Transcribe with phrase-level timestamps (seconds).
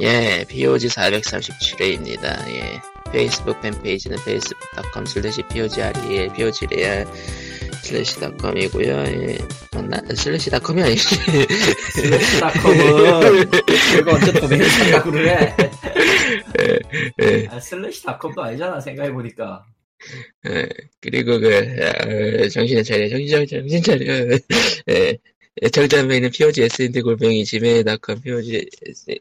[0.00, 2.48] 예, POG 437회입니다.
[2.48, 2.80] 예.
[3.12, 7.06] 페이스북 fan page는 facebook.com slash POGREL, POGREAL
[7.84, 8.88] slash.com이고요.
[8.88, 9.38] 예.
[9.72, 9.98] 맞나?
[10.10, 11.14] slash.com이 아니지.
[11.14, 13.48] slash dot com은
[14.00, 15.54] 이거 언제 도메인 생각으로 해?
[17.22, 19.64] 예, 아, slash dot com도 아니잖아 생각해보니까
[20.48, 20.68] 예.
[21.00, 24.38] 그리고 그, 아, 정신을 차려, 정신 정신 차려.
[24.90, 25.16] 예.
[25.72, 28.66] 정답에는 POG SND 골뱅이 gmail.com, POG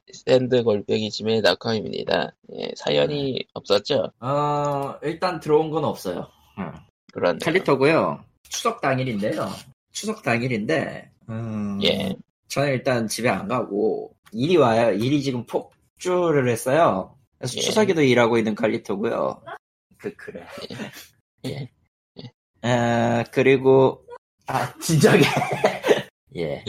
[0.09, 2.33] SND 골뱅이 gmail.com입니다.
[2.57, 4.11] 예, 사연이 없었죠?
[4.19, 6.27] 어 일단 들어온 건 없어요
[7.13, 7.37] 그런.
[7.37, 9.49] 캘리터고요 추석 당일인데요
[9.91, 12.15] 추석 당일인데 음, 예.
[12.47, 17.61] 저는 일단 집에 안 가고 일이 와요 일이 지금 폭주를 했어요 그래서 예.
[17.61, 19.41] 추석에도 일하고 있는 칼리토고요
[19.97, 20.43] 그 그래
[21.45, 21.69] 예.
[22.67, 24.03] 에, 그리고
[24.47, 25.21] 아 진작에
[26.35, 26.63] 예,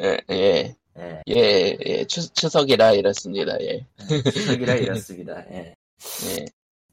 [0.00, 1.22] 예, 예, 예.
[1.28, 3.56] 예, 예, 추, 추석이라 이렇습니다.
[3.60, 3.86] 예,
[4.32, 5.44] 추석이라 이렇습니다.
[5.50, 5.74] 예.
[6.26, 6.44] 예,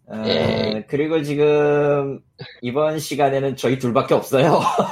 [0.08, 0.86] 어, 예.
[0.90, 2.22] 그리고 지금
[2.62, 4.60] 이번 시간에는 저희 둘밖에 없어요.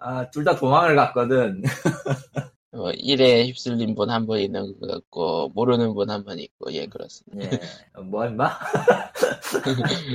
[0.00, 1.62] 아, 둘 다 도망을 갔거든.
[2.72, 6.86] 뭐, 일에 휩쓸린 분 한 분 있는 것 같고, 모르는 분 한 분 있고, 예,
[6.86, 7.56] 그렇습니다.
[7.56, 7.60] 예.
[8.02, 8.50] 뭐 임마?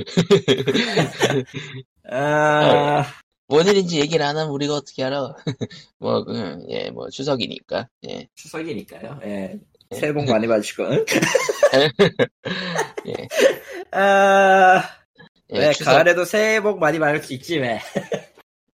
[2.10, 3.04] 아,
[3.46, 5.34] 뭔 일인지 얘기를 안 하면 우리가 어떻게 알아?
[5.98, 9.20] 뭐, 그, 예, 뭐, 추석이니까, 예, 추석이니까요.
[9.24, 9.58] 예.
[9.94, 10.84] 새해 복 많이 받으시고.
[10.84, 11.04] 응?
[13.06, 13.28] 예,
[13.92, 14.82] 아,
[15.52, 17.80] 예, 왜 추석, 가을에도 새해 복 많이 받을 수 있지 왜?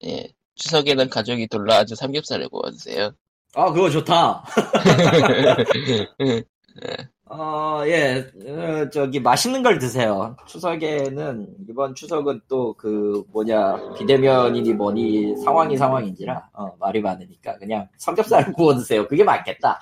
[0.04, 3.12] 예, 추석에는 가족이 둘러앉아 삼겹살을 구워주세요.
[3.54, 4.44] 아, 그거 좋다.
[7.32, 10.36] 어, 예, 어, 저기, 맛있는 걸 드세요.
[10.48, 18.52] 추석에는, 이번 추석은 또 그, 뭐냐, 비대면이니 뭐니, 상황이 상황인지라, 어, 말이 많으니까, 그냥 삼겹살을
[18.54, 19.06] 구워 드세요.
[19.06, 19.78] 그게 맞겠다.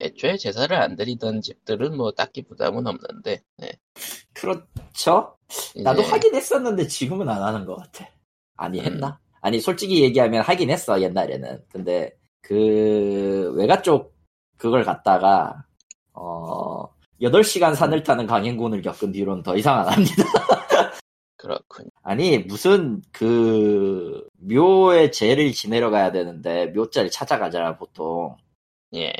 [0.00, 3.72] 애초에 제사를 안 드리던 집들은 뭐 딱히 부담은 없는데, 예,
[4.32, 5.36] 그렇죠?
[5.82, 8.08] 나도 이제, 하긴 했었는데, 지금은 안 하는 것 같아.
[8.56, 9.18] 아니, 했나?
[9.40, 11.64] 아니, 솔직히 얘기하면 하긴 했어, 옛날에는.
[11.72, 14.14] 근데, 그, 외가 쪽,
[14.58, 15.64] 그걸 갖다가,
[16.12, 20.14] 어, 8시간 산을 타는 강행군을 겪은 뒤로는 더 이상 안 합니다.
[21.36, 21.86] 그렇군.
[22.02, 28.36] 아니 무슨 그 묘의 제를 지내러 가야 되는데 묘자를 찾아가잖아 보통.
[28.94, 29.12] 예,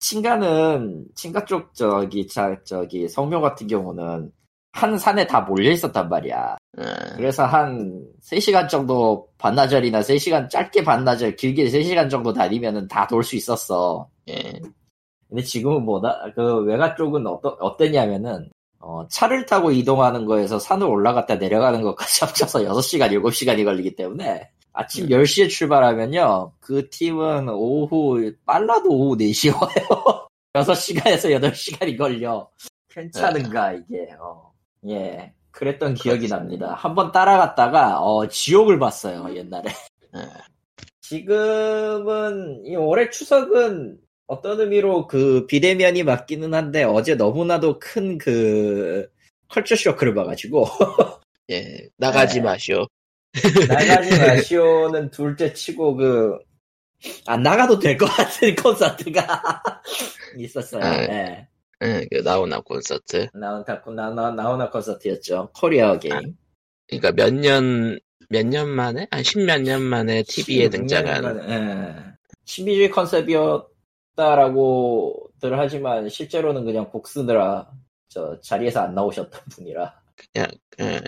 [0.00, 4.32] 친가는 친가 쪽 저기 자, 저기 성묘 같은 경우는
[4.72, 6.56] 한 산에 다 몰려 있었단 말이야.
[6.78, 6.82] 어,
[7.16, 13.36] 그래서 한 3시간 정도 반나절이나 3시간 짧게 반나절 길게 3시간 정도 다니면은 다 돌 수
[13.36, 14.08] 있었어.
[14.30, 14.60] 예,
[15.32, 18.50] 근데 지금은 뭐다 그 외가 쪽은 어떠, 어땠냐면은
[18.80, 25.08] 어, 차를 타고 이동하는 거에서 산을 올라갔다 내려가는 것까지 합쳐서 6시간, 7시간이 걸리기 때문에 아침
[25.08, 26.52] 10시에 출발하면요.
[26.60, 30.26] 그 팀은 오후, 빨라도 오후 4시에 와요.
[30.54, 32.48] 6시간에서 8시간이 걸려.
[32.90, 34.08] 괜찮은가, 이게.
[34.20, 34.52] 어.
[34.88, 35.32] 예.
[35.50, 36.74] 그랬던 기억이 납니다.
[36.74, 39.70] 한번 따라갔다가, 어, 지옥을 봤어요, 옛날에.
[40.12, 40.18] 어,
[41.00, 49.08] 지금은, 이 올해 추석은 어떤 의미로 그 비대면이 맞기는 한데 어제 너무나도 큰 그
[49.48, 50.66] culture shock를 봐가지고
[51.50, 52.42] 예, 나가지 네.
[52.42, 52.86] 마시오.
[53.68, 56.38] 나가지 마시오는 둘째 치고 그
[57.26, 59.62] 안 나가도 될 것 같은 콘서트가
[60.38, 60.84] 있었어요.
[60.84, 61.48] 아, 네.
[61.82, 63.26] 예, 그 나훈아 콘서트.
[63.34, 63.64] 나훈아
[63.96, 65.50] 나, 나, 나훈아 콘서트였죠.
[65.52, 66.36] 코리아 again.
[66.86, 69.08] 그러니까 몇 년, 몇 년 만에?
[69.10, 71.94] 한 십몇 년 만에 TV에 등장한, 예.
[72.44, 77.70] 신비주의 concept이었다라고들 하지만 실제로는 그냥 곡 쓰느라
[78.08, 79.94] 저 자리에서 안 나오셨던 분이라.
[80.32, 80.50] 그냥,
[80.80, 81.00] 예,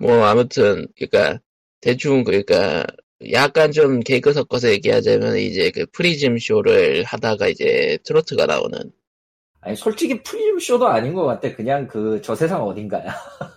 [0.00, 1.38] 뭐, 아무튼, 그니까,
[1.80, 2.84] 대충, 그니까,
[3.32, 8.92] 약간 좀 개그 섞어서 얘기하자면, 이제 그 프리즘 쇼를 하다가 이제 트로트가 나오는,
[9.60, 11.54] 아니 솔직히 프리즘 쇼도 아닌 것 같아.
[11.54, 13.14] 그냥 그 저 세상 어딘가야.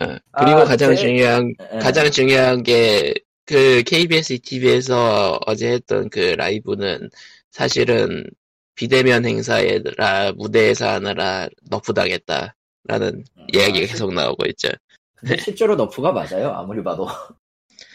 [0.00, 1.78] 어, 그리고 아, 가장 제- 중요한, 예.
[1.78, 3.14] 가장 중요한 게,
[3.46, 7.10] 그 KBS TV에서 어제 했던 그 라이브는
[7.58, 8.24] 사실은
[8.74, 13.22] 비대면 행사에 라 무대에서 하느라 너프 당했다라는
[13.52, 14.68] 이야기가 아, 계속 나오고 있죠.
[15.14, 16.48] 근데 실제로 너프가 맞아요.
[16.50, 17.06] 아무리 봐도.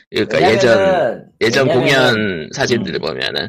[0.10, 3.02] 그러니까 예전 왜냐면은- 예전 왜냐면은- 공연 사진들 음.
[3.02, 3.48] 보면은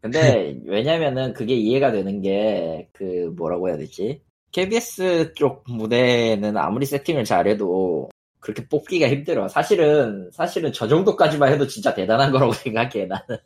[0.00, 4.22] 근데 왜냐면은 그게 이해가 되는 게 그 뭐라고 해야 되지?
[4.52, 8.08] KBS 쪽 무대는 아무리 세팅을 잘해도
[8.38, 9.48] 그렇게 뽑기가 힘들어.
[9.48, 13.36] 사실은 사실은 저 정도까지만 해도 진짜 대단한 거라고 생각해 나는.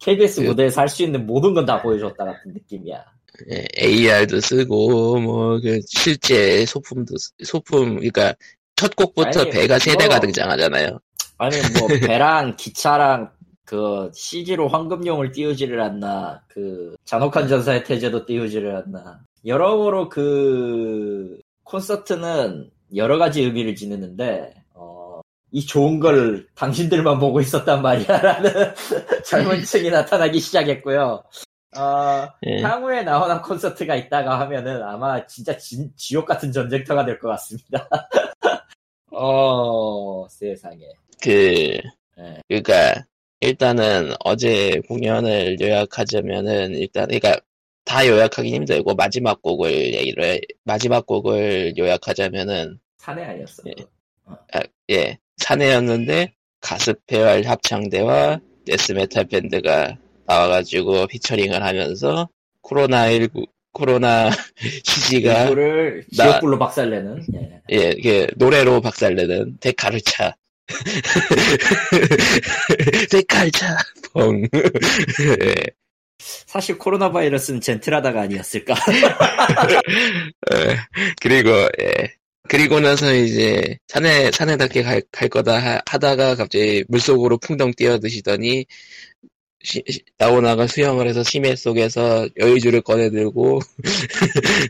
[0.00, 3.04] KBS 그- 무대에서 할 수 있는 모든 건 다 보여줬다 같은 느낌이야.
[3.50, 8.34] 예, AR도 쓰고 뭐 그 실제 소품도 쓰- 소품 그러니까
[8.76, 10.98] 첫 곡부터 아니, 배가 세 뭐- 대가 등장하잖아요.
[11.38, 11.86] 아니 뭐
[12.18, 13.30] 배랑 기차랑
[13.64, 23.18] 그 CG로 황금용을 띄우지를 않나 그 잔혹한 전사의 태제도 띄우지를 않나 여러모로 그 콘서트는 여러
[23.18, 24.65] 가지 의미를 지니는데 어,
[25.56, 28.74] 이 좋은 걸 당신들만 보고 있었단 말이야라는
[29.24, 31.24] 젊은 층이 나타나기 시작했고요.
[31.78, 32.60] 어, 예.
[32.60, 37.88] 향후에 나오는 콘서트가 있다가 하면은 아마 진짜 진- 지옥 같은 전쟁터가 될 것 같습니다.
[39.12, 40.84] 어, 세상에.
[41.22, 41.30] 그,
[42.18, 42.42] 예.
[42.48, 43.06] 그니까,
[43.40, 47.38] 일단은 어제 공연을 요약하자면은, 일단, 그니까,
[47.86, 53.62] 다 요약하기 힘들고, 마지막 곡을 얘기를, 마지막 곡을 요약하자면은, 사내 아니었어.
[53.68, 53.72] 예.
[54.90, 59.96] 예, 사내였는데, 가스페얼 합창대와 death metal 밴드가
[60.26, 62.28] 나와가지고 featuring을 하면서,
[62.62, 64.30] 코로나19, 코로나
[64.84, 67.26] 시기가, 이거를 나- 지옥불로 박살내는.
[67.36, 67.60] 예.
[67.70, 70.34] 예, 그 노래로 박살내는 데카르차.
[73.10, 73.76] 데카르차
[74.12, 74.42] 펑.
[75.44, 75.54] 예.
[76.18, 78.74] 사실 코로나 바이러스는 젠틀하다가 아니었을까?
[80.54, 80.76] 예.
[81.20, 81.50] 그리고
[81.80, 82.12] 예.
[82.48, 88.66] 그리고 나서 이제 산에 산에답게 갈, 갈 거다 하, 하다가 갑자기 물속으로 풍덩 뛰어드시더니
[89.62, 93.60] 시- 시- 나오나가 수영을 해서 심해 속에서 여의주를 꺼내들고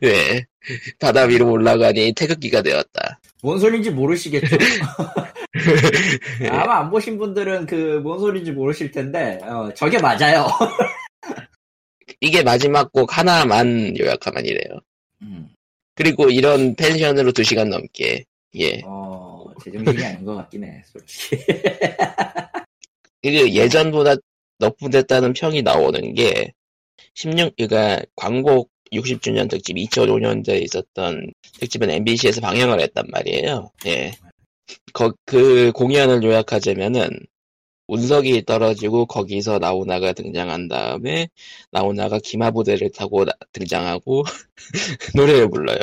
[0.05, 0.44] 예.
[0.99, 3.20] 바다 위로 올라가니 태극기가 되었다.
[3.43, 4.56] 뭔 소린지 모르시겠죠?
[6.50, 10.46] 아마 안 보신 분들은 그 뭔 소린지 모르실 텐데 어, 저게 맞아요.
[12.20, 14.79] 이게 마지막 곡 하나만 요약하면 이래요.
[15.22, 15.49] 음,
[15.96, 18.25] 그리고 이런 펜션으로 2시간 넘게,
[18.56, 18.82] 예.
[18.84, 21.38] 어, 제정신이 아닌 것 같긴 해, 솔직히.
[23.22, 24.16] 그리고 예전보다
[24.58, 26.52] 너프됐다는 평이 나오는 게,
[27.14, 33.70] 16, 그니까, 광고 60주년 특집 2005년도에 있었던 특집은 MBC에서 방영을 했단 말이에요.
[33.87, 34.12] 예.
[34.93, 37.08] 거, 그 공연을 요약하자면은,
[37.88, 41.28] 운석이 떨어지고 거기서 나오나가 등장한 다음에
[41.70, 44.24] 나오나가 기마부대를 타고 나- 등장하고
[45.14, 45.78] 노래를 불러요.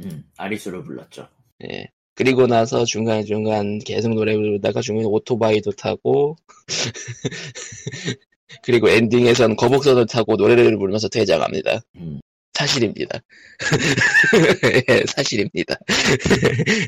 [0.00, 1.28] 음, 아리수를 불렀죠.
[1.70, 1.86] 예.
[2.14, 6.36] 그리고 나서 중간중간 계속 노래 부르다가 중간에 오토바이도 타고,
[8.62, 11.80] 그리고 엔딩에선 거북선을 타고 노래를 부르면서 퇴장합니다.
[11.96, 12.20] 음,
[12.54, 13.20] 사실입니다.
[14.88, 15.76] 예, 사실입니다.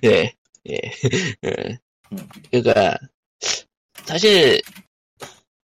[0.04, 0.32] 예,
[0.70, 0.80] 예.
[1.44, 1.78] 예.
[2.50, 2.96] 그니까,
[4.06, 4.60] 사실,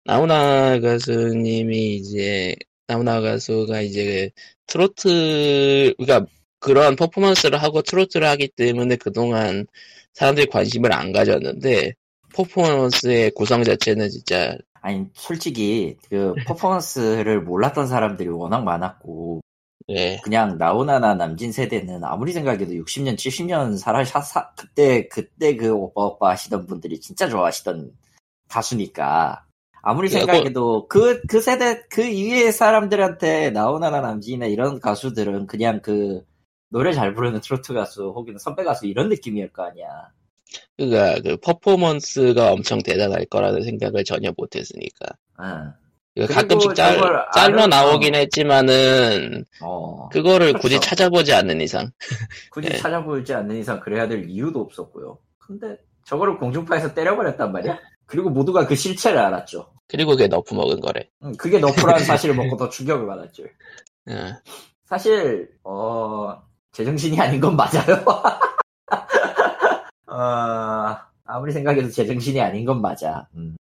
[0.04, 2.54] 나훈아 가수님이 이제,
[2.86, 4.30] 나훈아 가수가 이제,
[4.66, 6.26] 트로트, 그니까,
[6.58, 9.66] 그런 퍼포먼스를 하고 트로트를 하기 때문에 그동안
[10.14, 11.92] 사람들이 관심을 안 가졌는데,
[12.34, 19.40] 퍼포먼스의 구성 자체는 진짜, 아니, 솔직히, 그, 퍼포먼스를 몰랐던 사람들이 워낙 많았고,
[19.90, 25.72] 예, 그냥 나오나나 남진 세대는 아무리 생각해도 60년, 70년 살아, 사, 사- 그때, 그때 그
[25.72, 27.92] 오빠 오빠 하시던 분들이 진짜 좋아하시던
[28.52, 29.44] 가수니까.
[29.82, 36.22] 아무리 야, 생각해도 그, 그 세대, 그 이외의 사람들한테 나오나나 남진이나 이런 가수들은 그냥 그
[36.68, 39.88] 노래 잘 부르는 트로트 가수 혹은 선배 가수 이런 느낌이었 거 아니야.
[40.76, 45.06] 그니까, 그 퍼포먼스가 엄청 대단할 거라는 생각을 전혀 못했으니까.
[45.40, 45.72] 응.
[46.14, 47.00] 그러니까 가끔씩 짤,
[47.34, 50.08] 짤로 나오긴 했지만은, 어.
[50.10, 50.58] 그거를 그렇죠.
[50.62, 51.90] 굳이 찾아보지 않는 이상.
[52.52, 52.76] 굳이 예.
[52.76, 55.18] 찾아보지 않는 이상 그래야 될 이유도 없었고요.
[55.38, 57.78] 근데 저거를 공중파에서 때려버렸단 말이야.
[58.06, 59.72] 그리고 모두가 그 실체를 알았죠.
[59.88, 61.08] 그리고 그게 너프 먹은 거래.
[61.22, 63.44] 음, 그게 너프라는 사실을 먹고 더 충격을 받았죠.
[64.08, 64.12] 어,
[64.84, 66.42] 사실 어
[66.72, 68.04] 제정신이 아닌 건 맞아요.
[70.06, 73.28] 어, 아무리 생각해도 제정신이 아닌 건 맞아.
[73.34, 73.56] 음.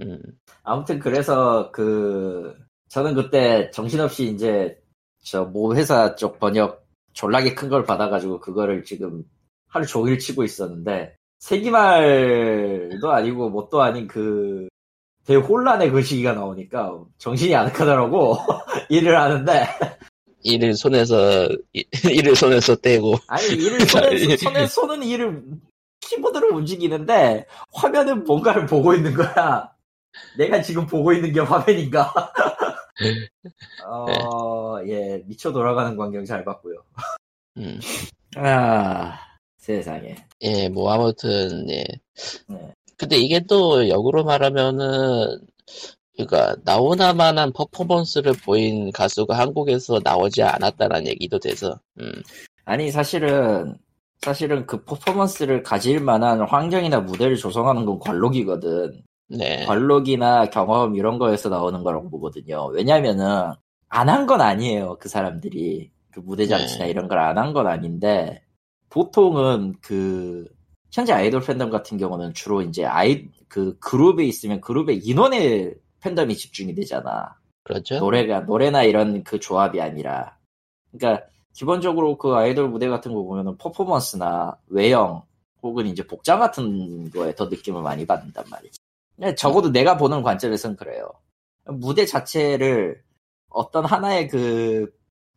[0.00, 0.20] 음,
[0.62, 2.56] 아무튼 그래서 그
[2.88, 4.80] 저는 그때 정신없이 이제
[5.24, 9.24] 저 모 회사 쪽 번역 졸라게 큰 걸 받아가지고 그거를 지금
[9.68, 14.68] 하루 종일 치고 있었는데 세기말도 아니고 뭣도 아닌 그
[15.26, 18.36] 대혼란의 그 시기가 나오니까 정신이 아득하더라고
[18.88, 19.66] 일을 하는데
[20.42, 25.44] 이를 손에서, 이- 이를 손에서 떼고, 아니 일을 손에, 손에 손은 일을
[26.00, 29.70] 키보드로 움직이는데 화면은 뭔가를 보고 있는 거야.
[30.38, 32.12] 내가 지금 보고 있는 게 화면인가?
[33.86, 36.82] 어, 예, 미쳐 돌아가는 광경 잘 봤고요.
[37.58, 37.78] 음,
[38.36, 39.18] 아,
[39.76, 40.16] 세상에.
[40.42, 41.84] 예, 뭐, 아무튼, 예.
[42.48, 42.72] 네.
[42.96, 45.40] 근데 이게 또 역으로 말하면은,
[46.16, 52.12] 그니까, 나오나만한 퍼포먼스를 보인 가수가 한국에서 나오지 않았다는 얘기도 돼서, 음,
[52.64, 53.76] 아니, 사실은,
[54.20, 59.02] 사실은 그 퍼포먼스를 가질 만한 환경이나 무대를 조성하는 건 관록이거든.
[59.28, 59.64] 네.
[59.64, 62.66] 관록이나 경험 이런 거에서 나오는 거라고 보거든요.
[62.66, 63.52] 왜냐면은,
[63.88, 65.90] 안 한 건 아니에요, 그 사람들이.
[66.12, 66.90] 그 무대 장치나 네.
[66.90, 68.42] 이런 걸 안 한 건 아닌데,
[68.90, 70.46] 보통은 그,
[70.92, 76.74] 현재 아이돌 팬덤 같은 경우는 주로 이제 아이 그 그룹에 있으면 그룹의 인원의 팬덤이 집중이
[76.74, 77.36] 되잖아.
[77.62, 77.98] 그렇죠.
[77.98, 80.36] 노래가 노래나 이런 그 조합이 아니라
[80.90, 85.22] 그러니까 기본적으로 그 아이돌 무대 같은 거 보면은 퍼포먼스나 외형
[85.62, 88.78] 혹은 이제 복장 같은 거에 더 느낌을 많이 받는단 말이지.
[89.36, 91.12] 적어도 내가 보는 관점에선 그래요.
[91.66, 93.02] 무대 자체를
[93.50, 94.92] 어떤 하나의 그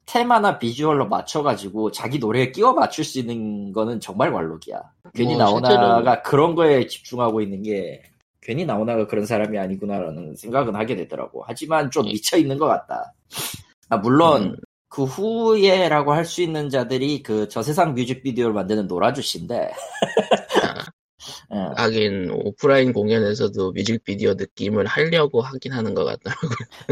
[0.06, 4.82] 테마나 비주얼로 맞춰가지고 자기 노래에 끼워 맞출 수 있는 거는 정말 관록이야.
[5.14, 8.04] 괜히 뭐, 나오나가 그런 거에 집중하고 있는 게
[8.42, 11.44] 괜히 나오나가 그런 사람이 아니구나라는 생각은 하게 되더라고.
[11.48, 13.14] 하지만 좀 미쳐 있는 것 같다.
[13.90, 14.56] 아, 물론 음.
[14.90, 19.72] 그 후에라고 할 수 있는 자들이 그 저세상 뮤직비디오를 만드는 노라주씨인데
[21.54, 21.70] 예.
[21.76, 26.42] 하긴 오프라인 공연에서도 뮤직비디오 느낌을 하려고 하긴 하는 것 같더라고.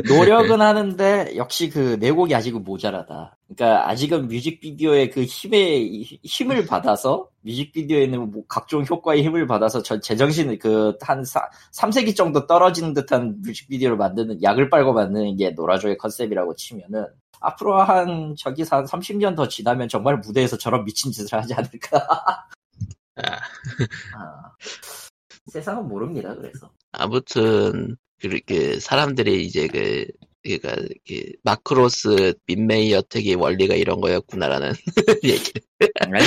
[0.08, 3.38] 노력은 하는데 역시 그 내곡이 아직은 모자라다.
[3.48, 10.00] 그러니까 아직은 뮤직비디오의 그 힘의 힘을 받아서 뮤직비디오에 있는 뭐 각종 효과의 힘을 받아서 저
[10.00, 11.24] 제정신을 그한
[11.74, 17.08] 3세기 정도 떨어지는 듯한 뮤직비디오를 만드는 약을 빨고 만드는 게 노라조의 컨셉이라고 치면은
[17.42, 22.08] 앞으로 한 저기서 한 30년 더 지나면 정말 무대에서 저런 미친 짓을 하지 않을까.
[23.18, 23.40] 아,
[24.16, 24.56] 아,
[25.48, 26.36] 세상은 모릅니다.
[26.36, 26.72] 그래서.
[26.92, 30.06] 아무튼 그렇게 사람들이 이제 그
[30.44, 30.76] 그러니까
[31.08, 34.74] 그 마크로스 민메이 어택의 원리가 이런 거였구나라는
[35.24, 35.52] 얘기.
[36.00, 36.24] 아니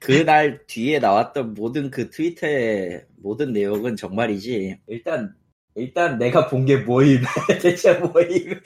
[0.00, 4.78] 그날 뒤에 나왔던 모든 그 트위터의 모든 내용은 정말이지.
[4.88, 5.34] 일단
[5.74, 7.22] 일단 내가 본게 모임.
[7.62, 8.60] 대체 모임.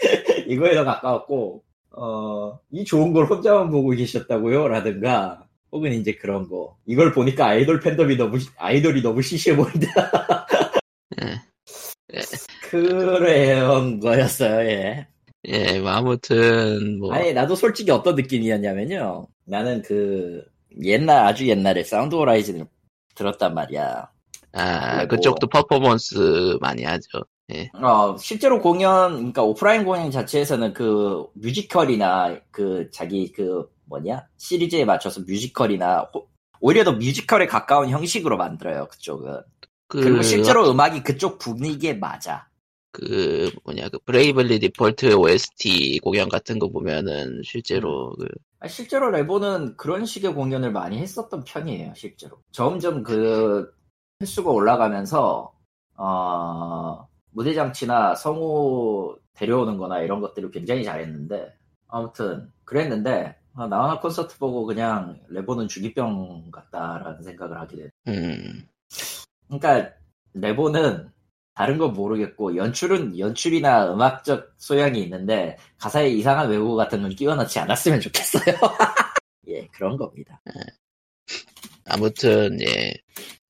[0.47, 4.69] 이거에 더 가까웠고 어 이 좋은 걸 혼자만 보고 계셨다고요?
[4.69, 6.77] 라든가 혹은 이제 그런 거.
[6.87, 10.47] 이걸 보니까 아이돌 팬덤이 너무 시- 아이돌이 너무 시시해 보인다.
[11.23, 11.37] 예.
[12.71, 15.07] 그런 거였어요 예.
[15.49, 17.13] 예, 뭐 아무튼 뭐.
[17.13, 19.27] 아니 나도 솔직히 어떤 느낌이었냐면요.
[19.45, 20.45] 나는 그
[20.83, 22.67] 옛날 아주 옛날에 사운드 호라이즌을
[23.15, 24.11] 들었단 말이야.
[24.53, 27.09] 아, 그리고- 그쪽도 퍼포먼스 많이 하죠.
[27.81, 34.27] 어, 실제로 공연, 그러니까 오프라인 공연 자체에서는 그 뮤지컬이나 그 자기 그 뭐냐?
[34.37, 36.29] 시리즈에 맞춰서 뮤지컬이나 호-
[36.61, 39.41] 오히려 더 뮤지컬에 가까운 형식으로 만들어요, 그쪽은.
[39.89, 42.49] 그, 그리고 실제로 음악이 그쪽 분위기에 맞아.
[42.93, 48.27] 그 뭐냐 그 브레이블리 디폴트 OST 공연 같은 거 보면은 실제로 그
[48.59, 52.39] 아, 실제로 레보는 그런 식의 공연을 많이 했었던 편이에요, 실제로.
[52.53, 53.71] 점점 그
[54.23, 55.53] 횟수가 올라가면서,
[55.97, 61.55] 어, 무대 장치나 성우 데려오는 거나 이런 것들을 굉장히 잘했는데,
[61.89, 67.91] 아무튼, 그랬는데, 아, 나와나 콘서트 보고 그냥 레보는 중이병 같다라는 생각을 하게 돼.
[68.09, 68.69] 음,
[69.49, 69.93] 그러니까,
[70.35, 71.11] 레보는
[71.55, 77.59] 다른 건 모르겠고, 연출은, 연출이나 음악적 소양이 있는데, 가사에 이상한 외국어 같은 건 끼워 넣지
[77.59, 78.55] 않았으면 좋겠어요.
[79.49, 80.41] 예, 그런 겁니다.
[81.87, 82.93] 아무튼 예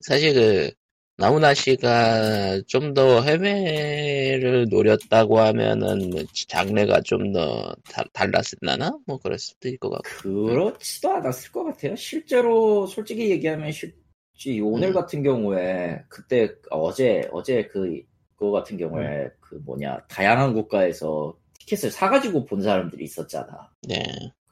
[0.01, 0.71] 사실 그
[1.19, 7.75] 나훈아 씨가 좀 더 해외를 노렸다고 하면은 뭐 장르가 좀 더
[8.13, 11.97] 달랐을라나 뭐 그럴 수도 있을 것 같고 그렇지도 않았을 것 같아요.
[11.97, 14.95] 실제로 솔직히 얘기하면 실지 오늘 음.
[14.95, 18.01] 같은 경우에 그때 어제 어제 그
[18.37, 23.71] 그거 같은 경우에 그 뭐냐 다양한 국가에서 티켓을 사가지고 본 사람들이 있었잖아.
[23.89, 24.03] 네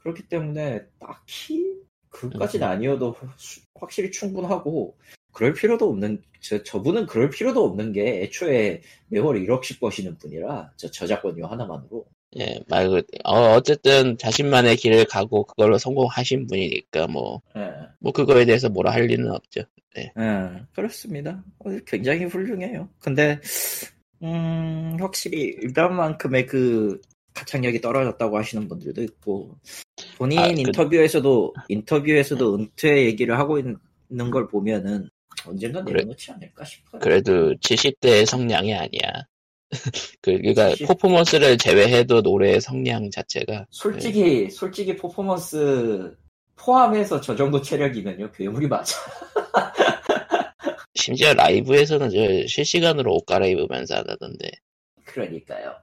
[0.01, 1.75] 그렇기 때문에 딱히
[2.09, 4.97] 그까지는 아니어도 수- 확실히 충분하고
[5.35, 10.89] 그럴 필요도 없는 저 저분은 그럴 필요도 없는 게 애초에 매월 1억씩 버시는 분이라 저
[10.89, 12.05] 저작권료 하나만으로
[12.37, 17.71] 예, 말, 그, 어, 어쨌든 자신만의 길을 가고 그걸로 성공하신 분이니까 뭐, 예.
[17.99, 19.61] 뭐 그거에 대해서 뭐라 할 리는 없죠.
[19.97, 20.11] 예,
[20.73, 21.41] 그렇습니다.
[21.59, 22.89] 어, 굉장히 훌륭해요.
[22.99, 23.39] 근데,
[24.21, 26.99] 음, 확실히 일단만큼의 그
[27.33, 29.55] 가창력이 떨어졌다고 하시는 분들도 있고,
[30.17, 35.09] 본인 아, 그- 인터뷰에서도, 인터뷰에서도 은퇴 얘기를 하고 있는 걸 보면은
[35.45, 35.95] 언젠가 그래.
[35.95, 37.01] 내려놓지 않을까 싶어요.
[37.01, 39.11] 그래도 70대의 성량이 아니야.
[40.21, 40.87] 그, 그니까 70?
[40.87, 43.65] 퍼포먼스를 제외해도 노래의 성량 자체가.
[43.69, 46.15] 솔직히, 솔직히 퍼포먼스
[46.55, 48.95] 포함해서 저 정도 체력이면요, 괴물이 맞아.
[50.95, 54.49] 심지어 라이브에서는 저 실시간으로 옷 갈아입으면서 하다던데.
[55.03, 55.75] 그러니까요.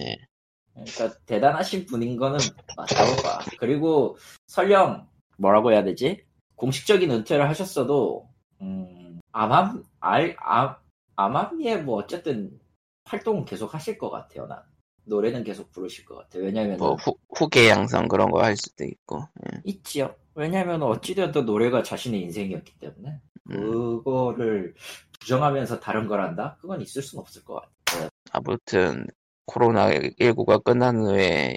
[0.00, 0.16] 예.
[0.72, 2.38] 그러니까 대단하신 분인 거는
[2.76, 3.38] 맞다고 봐.
[3.58, 5.06] 그리고 설령
[5.36, 6.24] 뭐라고 해야 되지?
[6.56, 8.29] 공식적인 은퇴를 하셨어도
[8.60, 10.74] 음, 암암 알 암,
[11.16, 12.58] 암암리에 뭐 어쨌든
[13.04, 14.46] 활동은 계속 하실 것 같아요.
[14.46, 14.62] 난
[15.04, 16.44] 노래는 계속 부르실 것 같아요.
[16.44, 19.24] 왜냐면 뭐, 후, 후계 양성 그런 거 할 수도 있고.
[19.52, 19.60] 예.
[19.64, 20.14] 있지요.
[20.34, 24.74] 왜냐면 어찌되었든 노래가 자신의 인생이었기 때문에 음, 그거를
[25.18, 26.56] 부정하면서 다른 걸 한다?
[26.60, 28.08] 그건 있을 수는 없을 것 같아요.
[28.32, 29.06] 아무튼,
[29.46, 31.56] 코로나19가 끝난 후에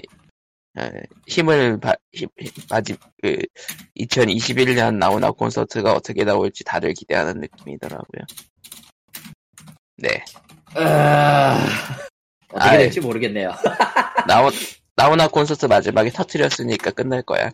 [1.26, 2.28] 힘을 바, 힘,
[2.70, 3.36] 아직 그
[3.98, 8.22] 2021년 나오나 콘서트가 어떻게 나올지 다들 기대하는 느낌이더라고요.
[9.98, 10.24] 네.
[10.74, 12.04] 아...
[12.54, 12.78] 어떻게 아이.
[12.78, 13.50] 될지 모르겠네요.
[14.28, 14.50] 나오
[14.96, 17.50] 나오나 콘서트 마지막에 터트렸으니까 끝날 거야.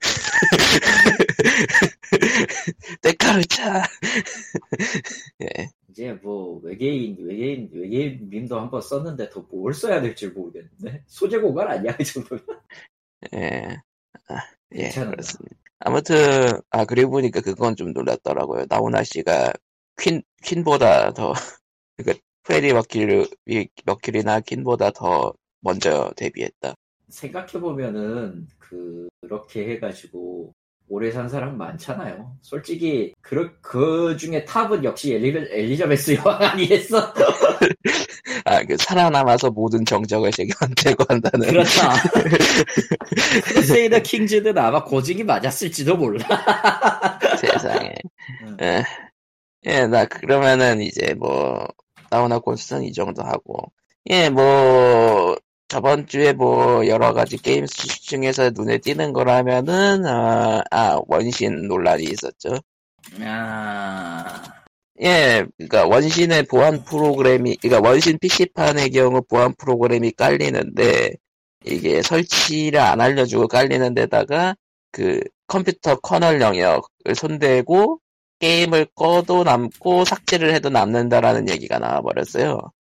[3.02, 3.82] 때카루차.
[5.42, 5.70] 예.
[5.90, 11.68] 이제 뭐 외계인 외계인 외계인 밈도 한번 썼는데 더 뭘 써야 될지 모르겠는데 소재 공간
[11.68, 12.44] 아니야 이 정도면
[13.34, 13.76] 예.
[14.28, 14.40] 아,
[14.74, 14.90] 예.
[14.90, 15.56] 그렇습니다.
[15.80, 16.16] 아무튼,
[16.70, 18.66] 아, 그리고 보니까 그건 좀 놀랐더라고요.
[18.68, 19.52] 나오나 씨가
[19.98, 21.32] 퀸, 퀸보다 더,
[21.96, 23.26] 그니까, 프레디 머큐리,
[23.84, 26.74] 머큐리나 퀸보다 더 먼저 데뷔했다.
[27.08, 30.52] 생각해 보면은 그렇게 해가지고
[30.88, 32.32] 오래 산 사람 많잖아요.
[32.40, 37.12] 솔직히 그, 그 중에 탑은 역시 엘리, 엘리자베스 여왕 아니겠어?
[38.44, 41.48] 아, 그, 살아남아서 모든 정적을 세계한테고 한다는.
[41.48, 41.94] 그렇다.
[43.44, 46.24] 크루세이더 킹즈는 아마 고증이 맞았을지도 몰라.
[47.38, 47.94] 세상에.
[48.42, 48.56] 음.
[48.62, 48.84] 예.
[49.66, 51.66] 예, 나, 그러면은 이제 뭐,
[52.10, 53.72] 나오나 콘서트는 이 정도 하고.
[54.08, 55.36] 예, 뭐,
[55.68, 62.58] 저번 주에 뭐, 여러 가지 게임 중에서 눈에 띄는 거라면은, 아, 아, 원신 논란이 있었죠.
[63.20, 64.42] 아,
[65.02, 71.12] 예, 그니까 원신의 보안 프로그램이, 그니까 원신 PC판의 경우 보안 프로그램이 깔리는데,
[71.66, 74.56] 이게 설치를 안 알려주고 깔리는 데다가,
[74.90, 78.00] 그 컴퓨터 커널 영역을 손대고,
[78.38, 82.72] 게임을 꺼도 남고, 삭제를 해도 남는다라는 얘기가 나와버렸어요.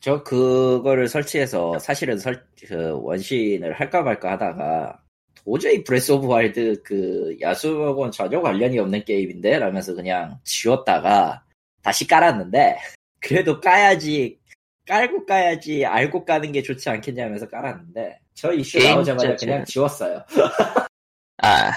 [0.00, 5.02] 저 그거를 설치해서 사실은 설, 그 원신을 할까 말까 하다가
[5.44, 11.44] 도저히 Breath of Wild 그 야숨하고는 전혀 관련이 없는 게임인데 라면서 그냥 지웠다가
[11.82, 12.78] 다시 깔았는데
[13.20, 14.38] 그래도 까야지
[14.86, 20.24] 깔고 까야지 알고 까는 게 좋지 않겠냐면서 깔았는데 저 이슈 나오자마자 그냥 지웠어요.
[21.42, 21.72] 아,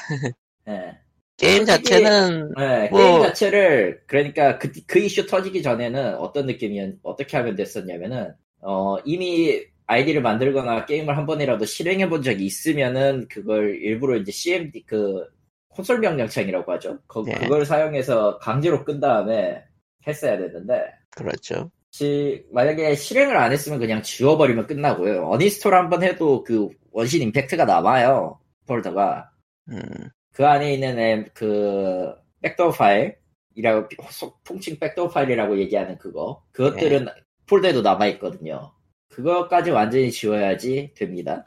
[0.68, 1.03] 예.
[1.44, 7.38] 게임 자체는, 네, 뭐- 게임 자체를 그러니까 그, 그 이슈 터지기 전에는 어떤 느낌이었 어떻게
[7.38, 14.16] 하면 됐었냐면은 어 이미 아이디를 만들거나 게임을 한 번이라도 실행해 본 적이 있으면은 그걸 일부러
[14.18, 15.26] 이제 CMD 그
[15.70, 17.00] 콘솔 명령창이라고 하죠.
[17.08, 17.34] 그, 네.
[17.34, 19.64] 그걸 사용해서 강제로 끈 다음에
[20.08, 21.70] 했어야 되는데 그렇죠.
[21.92, 25.28] 시- 만약에 실행을 안 했으면 그냥 지워버리면 끝나고요.
[25.30, 28.40] uninstall 한번 해도 그 원신 임팩트가 남아요.
[28.68, 29.30] 폴더가.
[29.70, 29.80] 음,
[30.34, 37.06] 그 안에 있는 앱, 그 백도어 파일이라고 소- 통칭 백도어 파일이라고 얘기하는 그거 그것들은
[37.48, 38.74] 폴더에도 남아 있거든요.
[39.10, 41.46] 그거까지 완전히 지워야지 됩니다.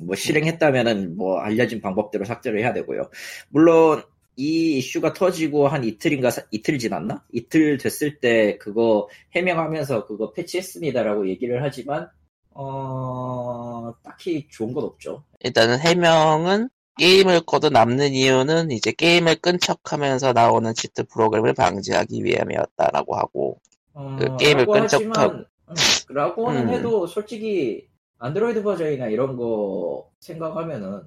[0.00, 3.10] 뭐 실행했다면은 뭐 알려진 방법대로 삭제를 해야 되고요.
[3.50, 4.02] 물론
[4.36, 7.24] 이 이슈가 터지고 한 이틀인가 사- 이틀 지났나?
[7.30, 12.08] 이틀 됐을 때 그거 해명하면서 그거 패치했습니다라고 얘기를 하지만
[12.50, 15.24] 어 딱히 좋은 건 없죠.
[15.40, 23.16] 일단은 해명은 게임을 꺼도 남는 이유는 이제 게임을 끈 척하면서 나오는 cheat 프로그램을 방지하기 위함이었다라고
[23.16, 23.60] 하고
[23.92, 25.04] 어, 그 게임을 라고 끈적하고.
[25.14, 25.74] 하지만, 음,
[26.14, 26.74] 라고는 음.
[26.74, 31.02] 해도 솔직히 안드로이드 버전이나 이런 거 생각하면은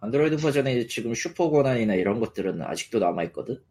[0.00, 3.62] 안드로이드 버전에 지금 슈퍼 권한이나 이런 것들은 아직도 남아 있거든?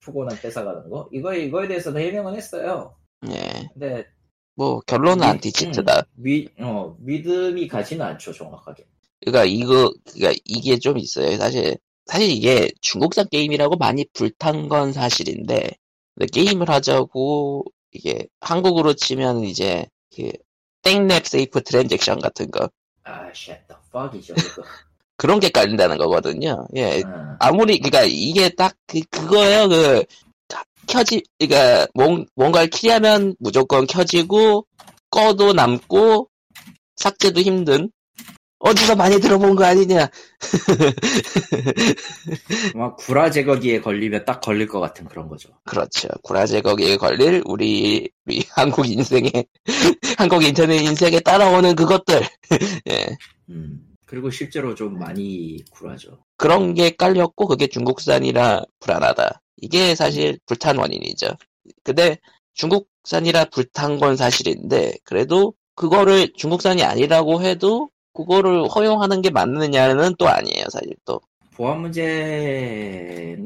[0.00, 1.08] 슈퍼 권한 뺏어가는 거?
[1.12, 2.96] 이거, 이거에 대해서는 해명은 했어요.
[3.28, 4.06] 예, 근데
[4.54, 5.98] 뭐 결론은 미- anti-cheat다.
[5.98, 8.86] 음, 미, 어, 믿음이 가지는 않죠, 정확하게.
[9.26, 11.36] 그러니까 이거 그러니까 이게 좀 있어요.
[11.36, 15.70] 사실 사실 이게 중국산 게임이라고 많이 불탄 건 사실인데
[16.32, 20.30] 게임을 하자고 이게 한국으로 치면 이제 그
[20.82, 22.70] 땡랩 Safe Transaction 같은 거
[23.02, 24.34] 아, shit the fuck이죠.
[25.16, 26.66] 그런 게 깔린다는 거거든요.
[26.76, 27.36] 예, 음.
[27.40, 29.68] 아무리 그러니까 이게 딱 그 그거예요.
[29.68, 30.04] 그
[30.86, 34.66] 켜지 그러니까 뭔 뭔가를 키려면 무조건 켜지고
[35.10, 36.28] 꺼도 남고
[36.96, 37.90] 삭제도 힘든
[38.66, 40.10] 어디서 많이 들어본 거 아니냐?
[42.74, 45.50] 아마 구라 제거기에 걸리면 딱 걸릴 것 같은 그런 거죠.
[45.64, 46.08] 그렇죠.
[46.22, 49.30] 구라 제 거기에 걸릴 우리 우리 한국 인생에
[50.18, 52.22] 한국 인터넷 인생에 따라오는 그것들
[52.90, 53.16] 예
[53.50, 53.86] 음.
[54.04, 56.18] 그리고 실제로 좀 많이 구라죠.
[56.36, 59.42] 그런 게 깔렸고 그게 중국산이라 불안하다.
[59.58, 61.28] 이게 사실 불탄 원인이죠.
[61.84, 62.18] 근데
[62.54, 70.64] 중국산이라 불탄 건 사실인데 그래도 그거를 중국산이 아니라고 해도 그거를 허용하는 게 맞느냐는 또 아니에요
[70.70, 71.20] 사실 또.
[71.54, 73.36] 보안 문제는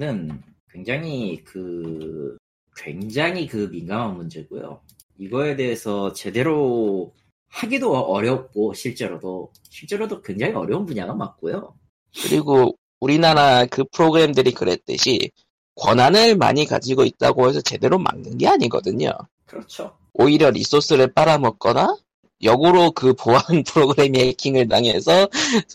[0.70, 2.36] 굉장히 그
[2.76, 4.80] 굉장히 그 민감한 문제고요.
[5.18, 7.12] 이거에 대해서 제대로
[7.48, 11.74] 하기도 어렵고 실제로도 실제로도 굉장히 어려운 분야가 맞고요.
[12.22, 15.30] 그리고 우리나라 그 프로그램들이 그랬듯이
[15.76, 19.10] 권한을 많이 가지고 있다고 해서 제대로 막는 게 아니거든요.
[19.46, 19.96] 그렇죠.
[20.12, 21.96] 오히려 리소스를 빨아먹거나
[22.42, 25.28] 역으로 그 보안 프로그램이 해킹을 당해서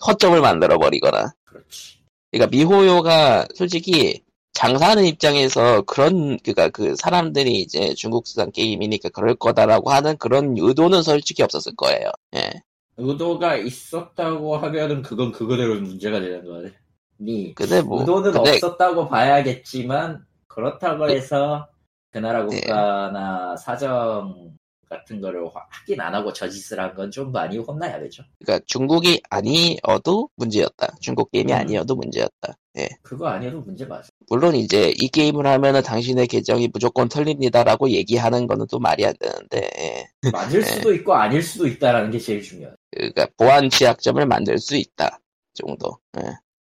[0.06, 1.34] 허점을 만들어 버리거나.
[1.46, 1.98] 그렇지.
[2.32, 4.22] 그러니까 미호요가 솔직히
[4.54, 11.44] 장사하는 입장에서 그런 그니까 그 사람들이 이제 중국산 게임이니까 그럴 거다라고 하는 그런 의도는 솔직히
[11.44, 12.10] 없었을 거예요.
[12.36, 12.64] 예.
[12.98, 16.72] 의도가 있었다고 하면은 그건 그거대로 문제가 되는 거네.
[17.20, 21.68] 니 근데 뭐 의도는 근데 없었다고 봐야겠지만 그렇다고 해서
[22.12, 22.62] 그 나라 네.
[22.62, 24.56] 국가나 사정
[24.90, 28.24] 같은 거를 화- 확인 안 하고 저 짓을 한 건 좀 많이 혼나야 되죠.
[28.40, 30.96] 그러니까 중국이 아니어도 문제였다.
[31.02, 31.58] 중국 게임이 음.
[31.58, 32.56] 아니어도 문제였다.
[32.78, 32.90] 예.
[33.04, 34.10] 그거 아니어도 문제 맞아.
[34.30, 39.70] 물론 이제 이 게임을 하면은 당신의 계정이 무조건 털립니다라고 얘기하는 거는 또 말이 안 되는데
[39.80, 40.30] 예.
[40.32, 40.66] 맞을 네.
[40.66, 42.74] 수도 있고 아닐 수도 있다라는 게 제일 중요해.
[42.92, 45.20] 그러니까 보안 취약점을 만들 수 있다
[45.54, 45.98] 정도.
[46.18, 46.22] 예.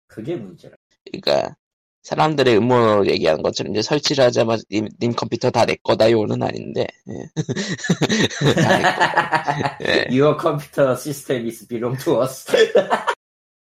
[0.08, 0.76] 그게 문제라.
[1.06, 1.56] 그러니까
[2.04, 6.88] 사람들의 음모로 얘기하는 것처럼 이제 설치를 하자마자 님, 님 컴퓨터 다 내 거다요는 아닌데.
[7.10, 7.30] 예.
[9.86, 10.06] 예.
[10.10, 12.46] Your computer system is belong to us.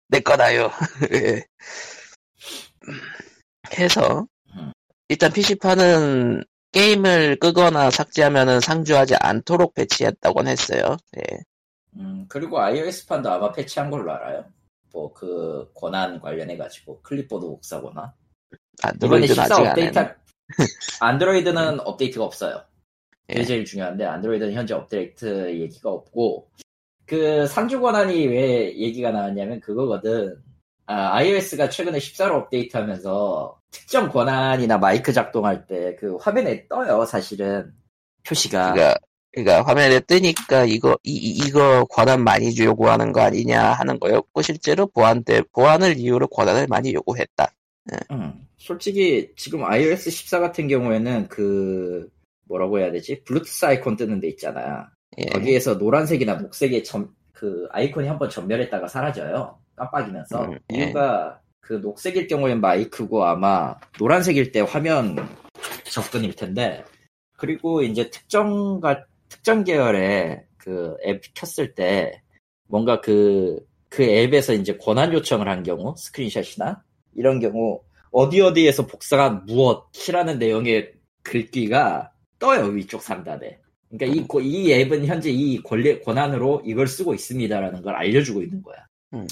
[0.08, 0.70] 내 거다요.
[1.12, 1.44] 예.
[3.78, 4.26] 해서
[4.56, 4.72] 음.
[5.08, 10.96] 일단 PC판은 게임을 끄거나 삭제하면은 상주하지 않도록 배치했다곤 했어요.
[11.18, 11.38] 예.
[11.96, 14.44] 음, 그리고 iOS판도 아마 패치한 걸로 알아요.
[14.92, 18.12] 뭐 그 권한 관련해 가지고 클립보드 복사거나
[18.82, 20.14] 안드로이드는 14 아직 안 업데이트 했네.
[21.00, 22.62] 안드로이드는 업데이트가 없어요.
[23.28, 23.44] 그게 예.
[23.44, 26.50] 제일 중요한데 안드로이드는 현재 업데이트 얘기가 없고
[27.06, 30.36] 그 상주 권한이 왜 얘기가 나왔냐면 그거거든.
[30.86, 37.72] 아, iOS가 최근에 14로 업데이트하면서 특정 권한이나 마이크 작동할 때 그 화면에 떠요 사실은
[38.26, 38.72] 표시가.
[38.72, 38.98] 그러니까,
[39.32, 44.86] 그러니까 화면에 뜨니까 이거 이, 이- 이거 권한 많이 요구하는 거 아니냐 하는 거였고 실제로
[44.88, 47.52] 보안 때 보안을 이유로 권한을 많이 요구했다.
[48.10, 52.08] 음, 솔직히 지금 iOS 14 같은 경우에는 그
[52.44, 53.22] 뭐라고 해야 되지?
[53.24, 54.90] 블루투스 아이콘 뜨는 데 있잖아.
[55.18, 55.26] 예.
[55.26, 59.58] 거기에서 노란색이나 녹색의 점, 그 아이콘이 한번 전멸했다가 사라져요.
[59.76, 60.44] 깜빡이면서.
[60.44, 60.84] 음, 예.
[60.84, 65.16] 이유가 그 녹색일 경우엔 마이크고 아마 노란색일 때 화면
[65.84, 66.84] 접근일 텐데.
[67.36, 72.22] 그리고 이제 특정가, 특정 계열의 그 앱 켰을 때
[72.68, 76.82] 뭔가 그, 그 앱에서 이제 권한 요청을 한 경우, 스크린샷이나
[77.14, 77.80] 이런 경우,
[78.12, 83.60] 어디 어디에서 복사가 무엇이라는 내용의 글귀가 떠요, 위쪽 상단에.
[83.90, 88.62] 그러니까 이, 고- 이 앱은 현재 이 권리, 권한으로 이걸 쓰고 있습니다라는 걸 알려주고 있는
[88.62, 88.86] 거야.
[89.14, 89.26] 음.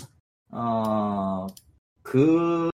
[0.51, 1.47] 어,
[2.03, 2.69] 그,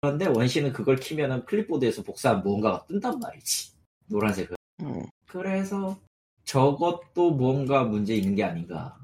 [0.00, 3.72] 그런데 원신은 그걸 키면은 클립보드에서 복사한 무언가가 뜬단 말이지.
[4.08, 4.50] 노란색.
[4.82, 5.98] 음, 그래서
[6.44, 8.94] 저것도 뭔가 문제 있는 게 아닌가라는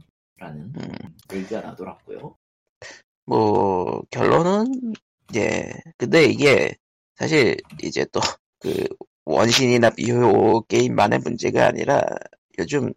[0.76, 0.92] 음.
[1.32, 2.36] 얘기가 나더라고요.
[3.26, 4.94] 뭐 결론은
[5.34, 5.72] 예.
[5.96, 6.74] 근데 이게
[7.16, 8.20] 사실 이제 또
[8.60, 8.86] 그
[9.24, 12.02] 원신이나 미호 게임만의 문제가 아니라
[12.58, 12.92] 요즘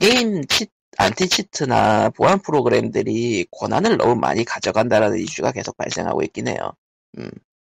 [0.00, 6.72] 게임 치 anti cheat나 보안 프로그램들이 권한을 너무 많이 가져간다라는 이슈가 계속 발생하고 있긴 해요.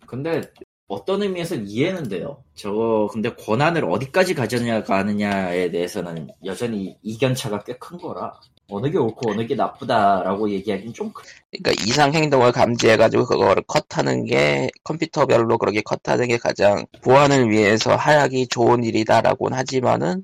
[0.06, 0.42] 근데
[0.88, 2.44] 어떤 의미에서 이해는 돼요.
[2.54, 8.38] 저거 근데 권한을 어디까지 가져냐 가느냐에 대해서는 여전히 이견차가 꽤 큰 거라
[8.72, 14.24] 어느 게 옳고 어느 게 나쁘다라고 얘기하기는 좀 그- 그러니까 이상 행동을 감지해가지고 그거를 컷하는
[14.24, 20.22] 게 컴퓨터별로 그렇게 컷하는 게 가장 보안을 위해서 하기 좋은 일이다라고는 하지만은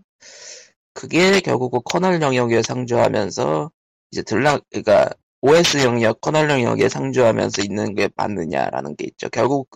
[0.94, 3.70] 그게 결국은 커널 영역에 상주하면서
[4.10, 9.28] 이제 들락 그러니까 OS 영역, 커널 영역에 상주하면서 있는 게 맞느냐라는 게 있죠.
[9.28, 9.68] 결국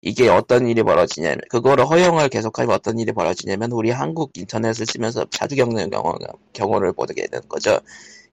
[0.00, 5.56] 이게 어떤 일이 벌어지냐면 그거를 허용을 계속하면 어떤 일이 벌어지냐면 우리 한국 인터넷을 쓰면서 자주
[5.56, 6.14] 겪는 경우,
[6.52, 7.80] 경우를 보게 되는 거죠.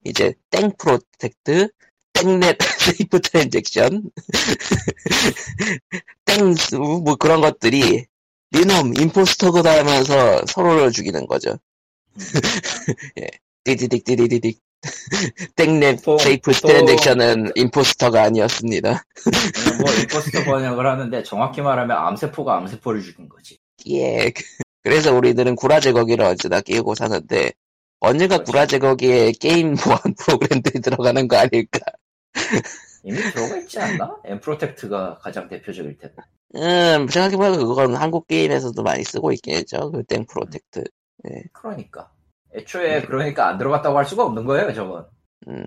[0.06, 1.70] 이제 땡 Protect,
[2.13, 4.04] 땡랩 Safe Transaction,
[6.26, 8.06] 땡스 뭐 그런 것들이
[8.54, 11.58] 니놈 impostor거다 하면서 서로를 죽이는 거죠.
[13.20, 13.28] 예.
[13.65, 14.58] 디디딕 디디딕
[15.56, 19.04] 땡랩 또- Safe 또- Transaction은 impostor가 아니었습니다.
[19.24, 23.58] 그냥 뭐 impostor 번역을 하는데 정확히 말하면 암세포가 암세포를 죽인 거지.
[23.89, 24.32] 예.
[24.84, 27.52] 그래서 우리들은 구라 제거기를 언제나 끼우고 사는데
[28.06, 28.52] 언젠가 그렇죠.
[28.52, 31.80] 구라 제거기에 게임 보안 프로그램들이 들어가는 거 아닐까?
[33.04, 34.15] 이미 들어가 있지 않나?
[34.26, 36.15] nProtect가 가장 대표적일 텐데.
[36.56, 39.91] 음, 생각해보면 그건 한국 게임에서도 많이 쓰고 있긴 했죠.
[39.91, 40.84] 그 땡 Protect.
[41.54, 42.12] 그러니까.
[42.56, 45.06] 애초에 그러니까 안 들어갔다고 할 수가 없는 거예요, 저건.
[45.48, 45.65] 음,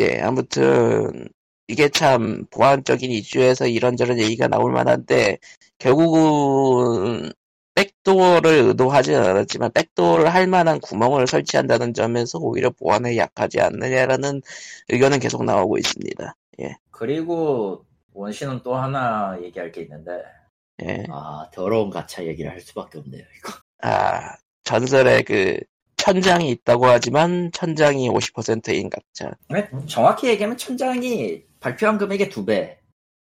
[0.00, 1.28] 예, 아무튼,
[1.68, 5.38] 이게 참 보안적인 이슈에서 이런저런 얘기가 나올 만한데,
[5.78, 7.30] 결국은,
[7.76, 14.42] backdoor를 의도하진 않았지만, backdoor를 할 만한 구멍을 설치한다는 점에서 오히려 보안에 약하지 않느냐라는
[14.88, 16.34] 의견은 계속 나오고 있습니다.
[16.90, 17.84] 그리고
[18.14, 20.22] 원신은 또 하나 얘기할 게 있는데,
[20.82, 21.04] 예.
[21.10, 23.52] 아, 더러운 가차 얘기를 할 수밖에 없네요, 이거.
[23.82, 24.34] 아,
[24.64, 25.60] 전설의 그,
[25.98, 29.32] 천장이 있다고 하지만 천장이 50%인 가짜.
[29.50, 32.78] 네, 정확히 얘기하면 천장이 발표한 금액의 두 배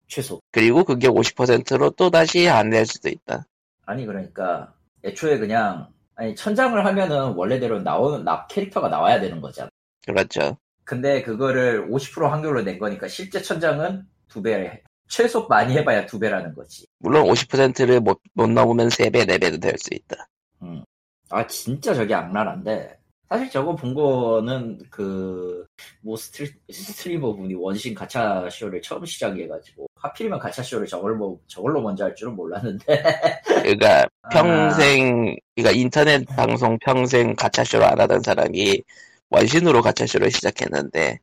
[0.08, 0.40] 최소.
[0.52, 3.46] 그리고 그게 50%로 또 다시 안 낼 수도 있다.
[3.86, 9.70] 아니 그러니까 애초에 그냥 아니 천장을 하면은 원래대로 나오는 나 캐릭터가 나와야 되는 거잖아.
[10.06, 10.56] 그렇죠.
[10.84, 14.82] 근데 그거를 50% 확률로 낸 거니까 실제 천장은 두 배.
[15.08, 16.86] 최소 많이 해봐야 두 배라는 거지.
[16.98, 20.26] 물론 50%를 못, 못 넘으면 3배, 4배도 될 수 있다.
[20.62, 20.82] 음.
[21.30, 28.80] 아 진짜 저게 악랄한데 사실 저거 본 거는 그뭐 스트리, 스트리머 분이 원신 가차 쇼를
[28.82, 32.84] 처음 시작해가지고 하필이면 가차 쇼를 저걸로 저걸로 먼저 할 줄은 몰랐는데
[33.62, 34.28] 그러니까 아.
[34.28, 38.82] 평생, 그러니까 인터넷 방송 평생 가차쇼를 안 하던 사람이
[39.30, 41.18] 원신으로 가차쇼를 시작했는데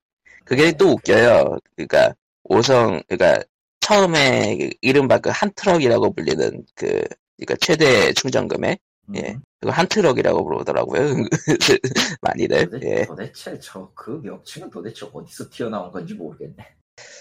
[0.45, 1.57] 그게 또 웃겨요.
[1.75, 2.13] 그러니까
[2.43, 3.43] 오성, 그러니까
[3.79, 7.01] 처음에 그 이른바 그 한 트럭이라고 불리는 그
[7.37, 9.37] 그러니까 최대 충전 금액 음, 예.
[9.59, 11.01] 그거 한 트럭이라고 부르더라고요.
[12.21, 12.69] 많이들.
[12.69, 13.05] 도대, 예.
[13.05, 16.55] 도대체 저그 명칭은 도대체 어디서 튀어나온 건지 모르겠네.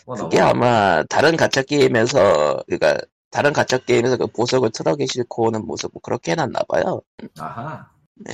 [0.06, 2.98] 뭐 그게 너무- 아마 다른 가차 게임에서 그러니까
[3.30, 7.00] 다른 가차 게임에서 그 보석을 트럭에 싣고 오는 모습 뭐 그렇게 해놨나 봐요.
[7.38, 7.88] 아하.
[8.16, 8.32] 네.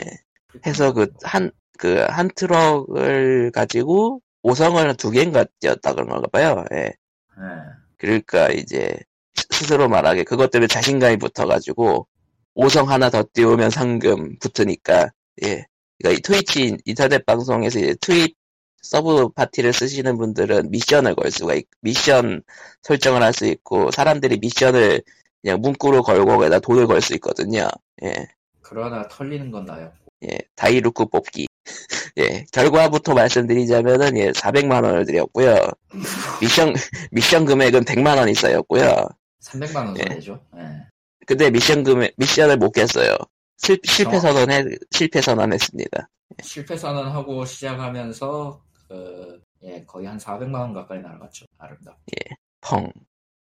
[0.66, 6.64] 해서 그 한 그 한 트럭을 가지고 오성을 두 개인가 띄었다 그런 건가 봐요.
[6.72, 6.78] 예.
[6.78, 6.92] 예.
[7.98, 8.98] 그러니까 이제
[9.37, 12.08] 스- 스스로 말하게 그것 때문에 자신감이 붙어가지고
[12.61, 15.11] 오성 하나 더 띄우면 상금 붙으니까
[15.44, 15.64] 예.
[15.99, 18.35] 그러니까 이 트위치 인터넷 방송에서 이제 트윗
[18.83, 22.42] 서브 파티를 쓰시는 분들은 미션을 걸 수가 있, 미션
[22.83, 25.03] 설정을 할 수 있고 사람들이 미션을
[25.42, 27.68] 그냥 문구로 걸고 거기다 돈을 걸 수 있거든요.
[28.03, 28.27] 예.
[28.62, 29.97] 그러나 털리는 건 나였고.
[30.25, 31.47] 예, 다이루크 뽑기.
[32.18, 35.55] 예, 결과부터 말씀드리자면은, 예, 400만 원을 드렸고요.
[36.42, 36.75] 미션,
[37.12, 39.07] 미션 금액은 100만 원이 쌓였고요.
[39.44, 40.03] 300만 원 예.
[40.03, 40.40] 손해죠.
[40.57, 40.62] 예.
[41.28, 43.14] 근데 미션 금액, 미션을 못 깼어요.
[43.58, 44.20] 실, 실패 어.
[44.20, 46.08] 선언해, 실패 선언했습니다.
[46.42, 51.44] 실패 선언하고 시작하면서 그 예, 거의 한 400만 원 가까이 날아갔죠.
[51.58, 51.98] 아름답.
[52.62, 52.90] 펑.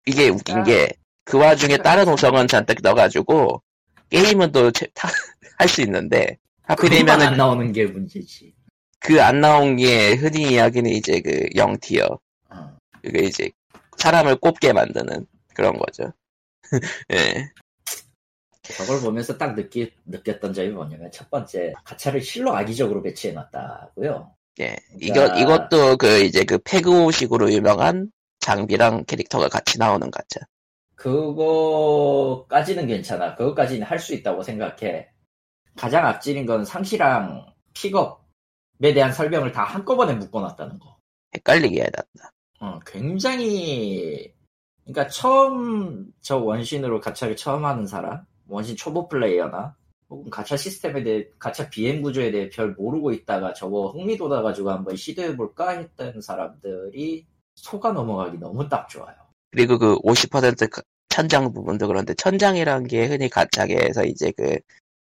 [0.06, 0.63] 이게 웃긴 아.
[0.63, 0.89] 게,
[1.23, 3.62] 그 와중에 다른 호성은 잔뜩 넣어가지고,
[4.10, 4.69] 게임은 또
[5.58, 6.38] 할 수 있는데,
[6.76, 8.54] 그것만 하필이면은 안 나오는 게 문제지.
[9.00, 12.19] 그 안 나온 게 흔히 이야기는 이제 그 0티어.
[12.50, 12.78] 어.
[13.02, 13.50] 그게 이제
[13.97, 16.12] 사람을 꼽게 만드는 그런 거죠.
[17.13, 17.50] 예.
[18.78, 24.32] 저걸 보면서 딱 느끼, 느꼈던 점이 뭐냐면 첫 번째 가차를 실로 악의적으로 배치해놨다고요.
[24.60, 24.76] 예.
[25.00, 30.40] 그러니까- 이거, 이것도 그 이제 그 페그오식으로 유명한 장비랑 캐릭터가 같이 나오는 가짜.
[31.68, 33.36] 그거까지는 괜찮아.
[33.36, 35.10] 그거까지는 할 수 있다고 생각해.
[35.76, 40.98] 가장 악질인 건 상시랑 픽업에 대한 설명을 다 한꺼번에 묶어놨다는 거.
[41.36, 42.32] 헷갈리게 해놨다.
[42.62, 44.34] 어, 굉장히,
[44.86, 49.76] 그러니까 처음 저 원신으로 가차를 처음 하는 사람, 원신 초보 플레이어나,
[50.10, 54.96] 혹은 가차 시스템에 대해, 가차 비행 구조에 대해 별 모르고 있다가 저거 흥미 돋아가지고 한번
[54.96, 59.16] 시도해볼까 했던 사람들이 속아 넘어가기 너무 딱 좋아요.
[59.52, 64.58] 그리고 그 50%그 천장 부분도 그런데 천장이란 게 흔히 가짜계에서 이제 그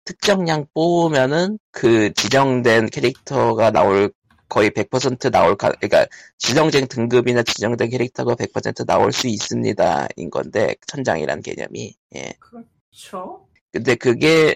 [0.05, 4.13] 특정량 뽑으면은 그 지정된 캐릭터가 나올
[4.49, 6.07] 거의 100% 나올 가, 그러니까
[6.39, 12.33] 지정된 등급이나 지정된 캐릭터가 100% 나올 수 있습니다인 건데 천장이란 개념이 예.
[12.95, 13.47] 그렇죠?
[13.73, 14.55] 근데 그게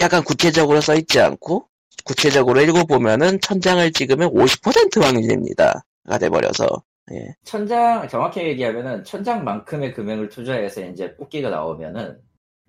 [0.00, 1.68] 약간 구체적으로 써 있지 않고
[2.04, 6.66] 구체적으로 읽어보면은 천장을 찍으면 50% 확률입니다가 돼버려서
[7.12, 7.34] 예.
[7.44, 12.18] 천장, 정확히 얘기하면은 천장만큼의 금액을 투자해서 이제 뽑기가 나오면은,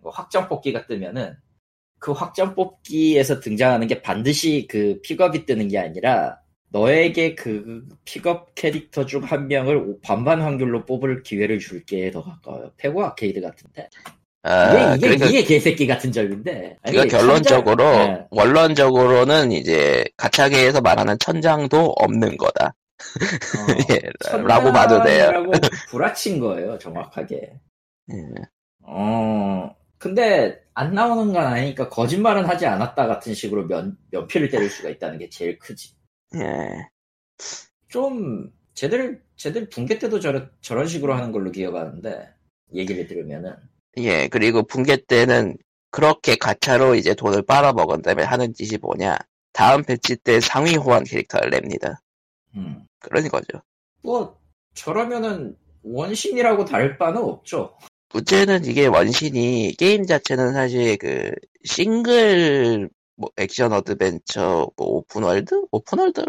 [0.02, 1.38] 뭐 확정 뽑기가 뜨면은,
[2.00, 9.06] 그 확정 뽑기에서 등장하는 게 반드시 그 픽업이 뜨는 게 아니라, 너에게 그 픽업 캐릭터
[9.06, 12.74] 중 한 명을 오- 반반 확률로 뽑을 기회를 줄게 더 가까워요.
[12.78, 13.90] 페고 아케이드 같은데.
[14.48, 16.78] 아, 이게, 이게, 그러니까 이게 개새끼 같은 점인데.
[16.84, 18.28] 아니, 그러니까 결론적으로 천장- 네.
[18.30, 22.68] 원론적으로는 이제 가차계에서 말하는 천장도 없는 거다.
[22.68, 22.74] 어,
[23.92, 25.32] 예, 라고 봐도 돼요.
[25.90, 27.54] 구라친 거예요, 정확하게.
[28.14, 28.18] 예.
[28.84, 34.90] 어, 근데 안 나오는 건 아니니까 거짓말은 하지 않았다 같은 식으로 면, 면피를 때릴 수가
[34.90, 35.96] 있다는 게 제일 크지.
[36.36, 36.88] 예.
[37.90, 42.30] 좀, 제들, 제들 붕괴 때도 저런, 저런 식으로 하는 걸로 기억하는데,
[42.76, 43.56] 얘기를 들으면은.
[43.98, 45.58] 예, 그리고 붕괴 때는
[45.92, 49.18] 그렇게 가차로 이제 돈을 빨아먹은 다음에 하는 짓이 뭐냐.
[49.54, 52.02] 다음 패치 때 상위 호환 캐릭터를 냅니다.
[52.56, 52.86] 음.
[53.00, 53.62] 그런 거죠.
[54.02, 54.38] 뭐,
[54.74, 57.78] 저러면은 원신이라고 다를 바는 없죠.
[58.14, 61.32] 문제는 이게 원신이 게임 자체는 사실 그
[61.64, 66.24] 싱글 뭐 액션 어드벤처 뭐 open world open world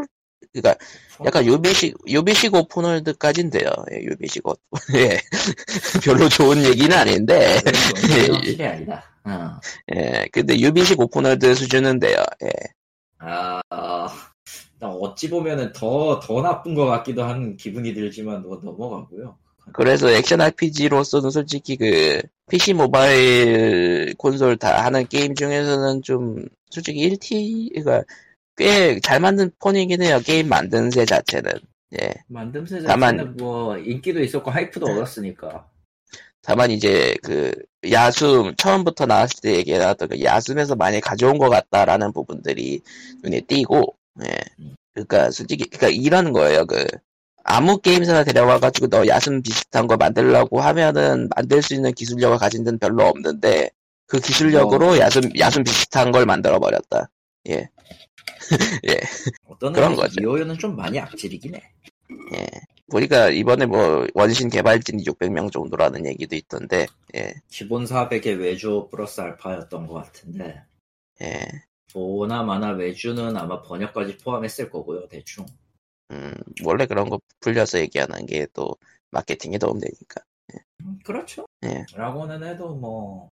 [0.60, 0.84] 그러니까
[1.24, 3.70] 약간 유비식 open world까진 돼요.
[3.92, 4.54] 예, 유비식 오
[4.96, 5.18] 예.
[6.04, 9.04] 별로 좋은 얘기는 아닌데 확실히 아니다.
[9.24, 9.58] 어.
[9.94, 10.26] 예.
[10.32, 12.22] 근데 유비식 open world 수준은 돼요.
[12.44, 12.50] 예.
[13.18, 13.60] 아,
[14.78, 19.38] 나 어찌 보면은 더, 더 나쁜 것 같기도 한 기분이 들지만 뭐 넘어가고요.
[19.72, 27.84] 그래서 액션 RPG로서는 솔직히 그 PC 모바일 콘솔 다 하는 게임 중에서는 좀 솔직히 1T
[27.84, 28.04] 가
[28.56, 30.20] 꽤 잘 만든 폰이긴 해요.
[30.24, 31.52] 게임 만든 새 자체는.
[32.00, 32.14] 예.
[32.30, 35.66] 만듦새 자체는 다만- 뭐 인기도 있었고 하이프도 얻었으니까.
[36.42, 37.52] 다만 이제 그
[37.90, 42.80] 야숨 처음부터 나왔을 때 얘기해놨던 그 야숨에서 많이 가져온 것 같다라는 부분들이
[43.22, 44.36] 눈에 띄고 예
[44.94, 46.84] 그러니까 솔직히 그러니까 이런 거예요 그
[47.42, 52.78] 아무 게임사나 데려와가지고 너 야숨 비슷한 거 만들려고 하면은 만들 수 있는 기술력을 가진 데는
[52.78, 53.70] 별로 없는데
[54.06, 57.10] 그 기술력으로 야숨 야숨 비슷한 걸 만들어 버렸다
[57.48, 57.68] 예
[59.46, 60.14] 어떤 그런 거죠.
[60.20, 61.72] 이호연은 좀 많이 악질이긴 해.
[62.34, 62.46] 예.
[62.90, 66.86] 보니까 이번에 뭐 원신 개발진이 600명 정도라는 얘기도 있던데
[67.16, 70.62] 예 기본 400의 외주 플러스 알파였던 것 같은데
[71.20, 71.40] 예.
[71.92, 75.46] 보나 마나 외주는 아마 번역까지 포함했을 거고요 대충
[76.12, 76.32] 음,
[76.64, 78.76] 원래 그런 거 풀려서 얘기하는 게 또
[79.10, 80.22] 마케팅에 도움되니까.
[80.82, 81.84] 음, 그렇죠 예.
[81.94, 83.30] 라고는 해도 뭐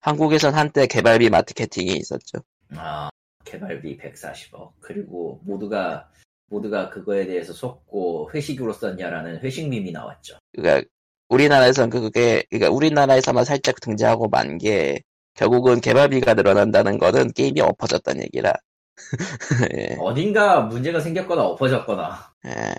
[0.00, 2.38] 한국에선 한때 개발비 마케팅이 있었죠.
[2.72, 3.08] 아,
[3.44, 6.08] 개발비 140억 그리고 모두가
[6.48, 10.86] 모두가 그거에 대해서 속고 회식으로 썼냐라는 회식 밈이 나왔죠 그러니까
[11.28, 15.00] 우리나라에선 그게 그러니까 우리나라에서만 살짝 등장하고 만 게
[15.34, 18.52] 결국은 개발비가 늘어난다는 거는 게임이 엎어졌다는 얘기라.
[19.76, 22.74] 예, 어딘가 문제가 생겼거나 엎어졌거나 예,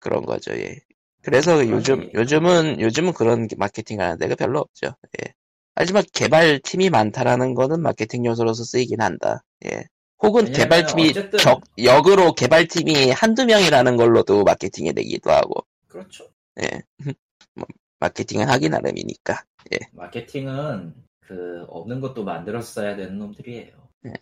[0.00, 0.52] 그런 거죠.
[0.52, 0.78] 예.
[1.22, 4.88] 그래서 요즘 아니, 요즘은 요즘은 그런 마케팅 하는 데가 별로 없죠.
[5.22, 5.32] 예.
[5.74, 9.42] 하지만 개발팀이 많다라는 거는 마케팅 요소로서 쓰이긴 한다.
[9.66, 9.84] 예.
[10.22, 16.28] 혹은 개발팀이 어쨌든- 적, 역으로 개발팀이 한두 명이라는 걸로도 마케팅이 되기도 하고, 그렇죠
[16.62, 16.82] 예.
[17.54, 17.66] 뭐,
[18.00, 19.44] 마케팅은 하기 나름이니까.
[19.92, 24.14] 마케팅은 그 없는 것도 만들었어야 되는 놈들이에요 그게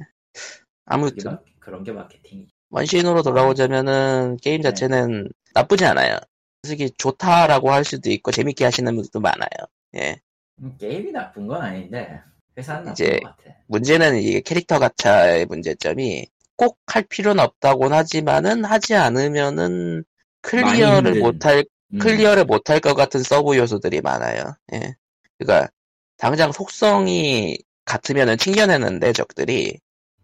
[0.84, 4.68] 아무튼, 마- 그런 게 마케팅이죠 원신으로 돌아오자면은 게임 네.
[4.70, 6.16] 자체는 나쁘지 않아요.
[6.64, 9.48] 솔직히 좋다라고 할 수도 있고, 재밌게 하시는 분들도 많아요.
[9.96, 10.20] 예.
[10.62, 12.20] 음, 게임이 나쁜 건 아닌데
[12.58, 18.94] 회사는 이제- 것 같아 문제는 이게 캐릭터 가차의 문제점이 꼭 할 필요는 없다곤 하지만은 하지
[18.94, 20.04] 않으면은
[20.42, 21.18] 클리어를.
[21.20, 24.54] 못할 음, 클리어를 못할 것 같은 서브 요소들이 많아요.
[24.74, 24.94] 예.
[25.38, 25.70] 그러니까
[26.18, 29.78] 당장 속성이 같으면은 튕겨내는데 적들이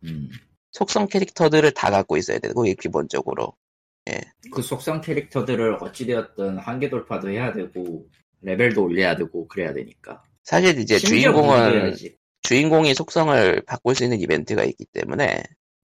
[0.05, 0.29] 음.
[0.73, 3.55] 속성 캐릭터들을 다 갖고 있어야 되고 이 기본적으로
[4.53, 8.07] 그 속성 캐릭터들을 어찌되었든 한계 돌파도 해야 되고
[8.43, 11.95] 레벨도 올려야 되고 그래야 되니까 사실 이제 주인공은.
[12.41, 15.43] 주인공이 속성을 바꿀 수 있는 이벤트가 있기 때문에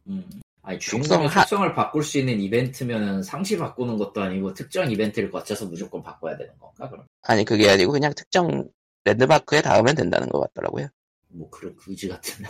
[0.09, 0.25] 음.
[0.63, 5.31] 아니 주인공의 속성 하- 속성을 바꿀 수 있는 이벤트면은 상시 바꾸는 것도 아니고 특정 이벤트를
[5.31, 8.67] 거쳐서 무조건 바꿔야 되는 건가 그럼 아니 그게 아니고 그냥 특정
[9.05, 10.89] 랜드마크에 닿으면 된다는 것 같더라고요.
[11.29, 12.47] 뭐 그런 그지 같은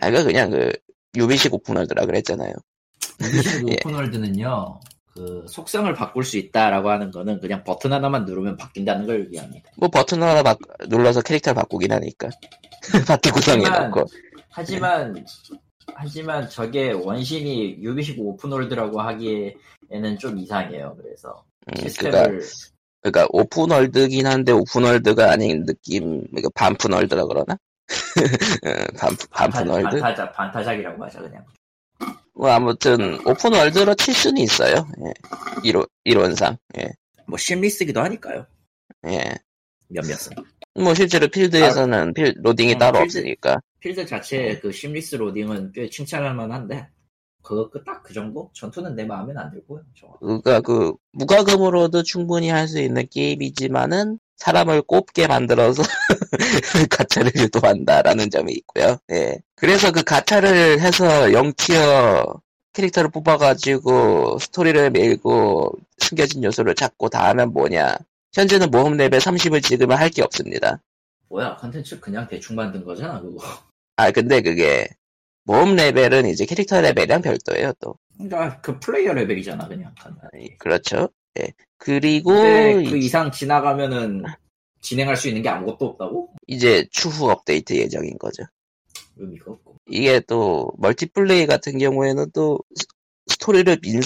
[0.00, 0.70] 아, 그 그냥 그
[1.16, 2.52] 유비식 open world라 그랬잖아요.
[3.20, 3.76] 미신 예.
[3.82, 4.80] open world는요
[5.14, 9.70] 그 속성을 바꿀 수 있다라고 하는 거는 그냥 버튼 하나만 누르면 바뀐다는 걸 의미합니다.
[9.76, 10.56] 뭐 버튼 하나 바-
[10.88, 12.28] 눌러서 캐릭터를 바꾸긴 하니까.
[13.06, 14.04] 바퀴 구성해놓고.
[14.50, 15.24] 하지만
[15.94, 20.96] 하지만 저게 원신이 유비식 open world라고 하기에는 좀 이상해요.
[21.00, 22.42] 그래서 음, 그러니까 시스템을
[23.02, 27.56] 그러니까 open world긴 한데 open world가 아닌 느낌 그러니까 반푼월드라 그러나?
[28.64, 30.00] 어, 반 반푼월드?
[30.00, 31.44] 반타작 반타작이라고 하죠 그냥
[32.34, 35.12] 뭐 아무튼 open world로 칠 수는 있어요 예.
[35.62, 36.88] 이론 이론상 예.
[37.26, 38.46] 뭐 seamless기도 하니까요
[39.06, 39.34] 예.
[39.88, 40.32] 몇몇은
[40.76, 45.88] 뭐 실제로 필드에서는 필 로딩이 음, 따로 필드- 없으니까 필드 자체의 그 seamless 로딩은 꽤
[45.88, 46.88] 칭찬할 만한데
[47.42, 48.50] 그거 딱 그 정도?
[48.54, 50.06] 전투는 내 마음엔 안 들고요 저.
[50.18, 55.82] 그러니까 그 무과금으로도 충분히 할 수 있는 게임이지만은 사람을 꼽게 만들어서
[56.90, 58.98] 가차를 유도한다라는 점이 있고요.
[59.12, 59.38] 예.
[59.54, 62.40] 그래서 그 가차를 해서 0 tier
[62.72, 67.96] 캐릭터를 뽑아가지고 스토리를 밀고 숨겨진 요소를 찾고 다 하면 뭐냐.
[68.34, 70.80] 현재는 모험 레벨 30을 찍으면 할 게 없습니다.
[71.28, 73.38] 뭐야 컨텐츠 그냥 대충 만든 거잖아 그거
[73.96, 74.88] 아 근데 그게
[75.44, 77.96] 모험 레벨은 이제 캐릭터 레벨이랑 별도예요 또.
[78.16, 80.58] 그러니까 그 플레이어 레벨이잖아 그냥 간단히.
[80.58, 81.08] 그렇죠.
[81.40, 81.52] 예.
[81.78, 84.22] 그리고 그 이- 이상 지나가면은
[84.80, 86.34] 진행할 수 있는 게 아무것도 없다고?
[86.46, 88.42] 이제 추후 업데이트 예정인 거죠.
[89.16, 92.86] 의미가 없고 이게 또 multiplay 같은 경우에는 또 스-
[93.26, 94.02] 스토리를 민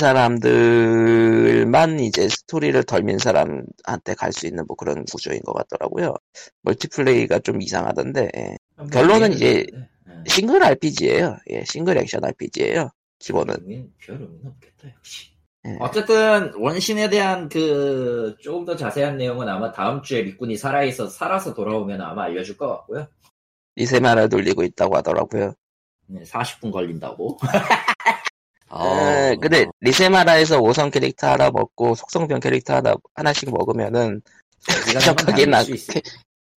[0.89, 6.15] 사람들만 이제 스토리를 덜 민 사람한테 갈 수 있는 뭐 그런 구조인 것 같더라고요.
[6.63, 8.57] multiplay가 좀 이상하던데 예.
[8.93, 9.89] 결론은 이제 네.
[10.29, 11.37] 싱글 RPG예요.
[11.51, 12.91] 예, 싱글 액션 RPG예요.
[13.19, 13.55] 기본은.
[13.99, 15.38] 별 의미는 없겠다 역시 예.
[15.81, 22.01] 어쨌든 원신에 대한 그 조금 더 자세한 내용은 아마 다음 주에 리꾼이 살아있어 살아서 돌아오면
[22.01, 23.07] 아마 알려줄 것 같고요
[23.77, 25.55] 리세마라를 돌리고 있다고 하더라고요.
[26.07, 27.39] 네, 40분 걸린다고
[28.71, 34.21] 아, 근데 리세마라에서 5성 캐릭터 하나 먹고 속성별 캐릭터 하나 하나씩 먹으면은
[34.93, 36.01] 쾌적하긴 하 쾌,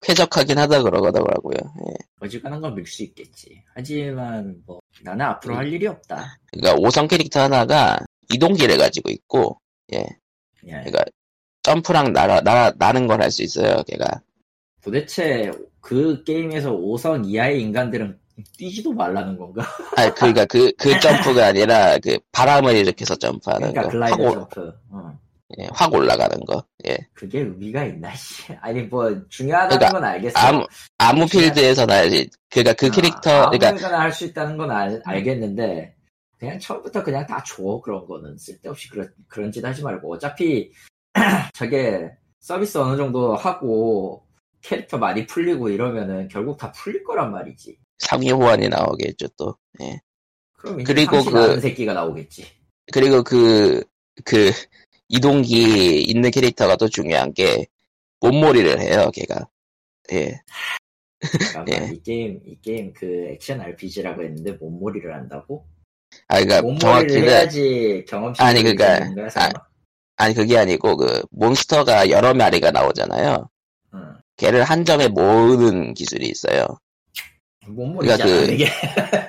[0.00, 1.56] 쾌적하긴 하다 그러더라고요.
[1.86, 1.94] 예.
[2.20, 3.62] 어지간한 건 밀 수 있겠지.
[3.74, 6.38] 하지만 뭐 나는 앞으로 할 일이 없다.
[6.52, 7.98] 그러니까 5성 캐릭터 하나가
[8.32, 9.60] 이동기를 가지고 있고,
[9.92, 9.98] 예.
[10.66, 10.70] 예.
[10.70, 11.04] 그러니까
[11.62, 13.82] 점프랑 날아, 날아 나는 걸 할 수 있어요.
[13.86, 14.06] 걔가.
[14.82, 15.50] 도대체
[15.80, 18.18] 그 게임에서 5성 이하의 인간들은
[18.56, 19.62] 뛰지도 말라는 건가?
[19.96, 23.88] 아, 그러니까 그, 그 점프가 아니라 그 바람을 일으켜서 점프하는 그러니까 거.
[23.90, 24.72] 글라이더 확, 올- 점프.
[24.90, 25.18] 어.
[25.58, 26.64] 예, 확 올라가는 거.
[26.86, 26.96] 예.
[27.12, 28.52] 그게 의미가 있나, 씨.
[28.60, 30.38] 아니, 뭐, 중요하다는 그러니까 건 알겠어.
[30.38, 30.64] 아무,
[30.96, 32.02] 아무 필드에서나.
[32.48, 35.94] 그러니까 그 캐릭터, 아, 그러니까, 할 수 있다는 건 알, 알겠는데,
[36.40, 38.38] 그냥 처음부터 그냥 다 줘, 그런 거는.
[38.38, 40.14] 쓸데없이 그런, 그런 짓 하지 말고.
[40.14, 40.72] 어차피,
[41.54, 42.10] 저게,
[42.40, 44.26] 서비스 어느 정도 하고,
[44.62, 47.78] 캐릭터 많이 풀리고 이러면은 결국 다 풀릴 거란 말이지.
[47.98, 49.54] 상위 호환이 나오겠죠, 또.
[49.82, 50.00] 예.
[50.52, 52.46] 그럼 이제 그리고 그- 새끼가 나오겠지.
[52.90, 53.84] 그리고 그,
[54.24, 54.50] 그,
[55.08, 57.66] 이동기 있는 캐릭터가 또 중요한 게,
[58.20, 59.46] 몸몰이를 해요, 걔가.
[60.12, 60.40] 예.
[61.70, 61.92] 예.
[61.92, 65.66] 이 게임, 이 게임 그 액션 RPG라고 했는데 몸몰이를 한다고?
[66.28, 69.00] 아, 그니까, 정확히는, 해야지 경험치 아니, 그러니까,
[70.16, 73.48] 아니, 그게 아니고, 그, 몬스터가 여러 마리가 나오잖아요.
[73.94, 74.14] 응.
[74.36, 76.78] 걔를 한 점에 모으는 기술이 있어요.
[77.66, 78.70] 몸몰이잖아, 그러니까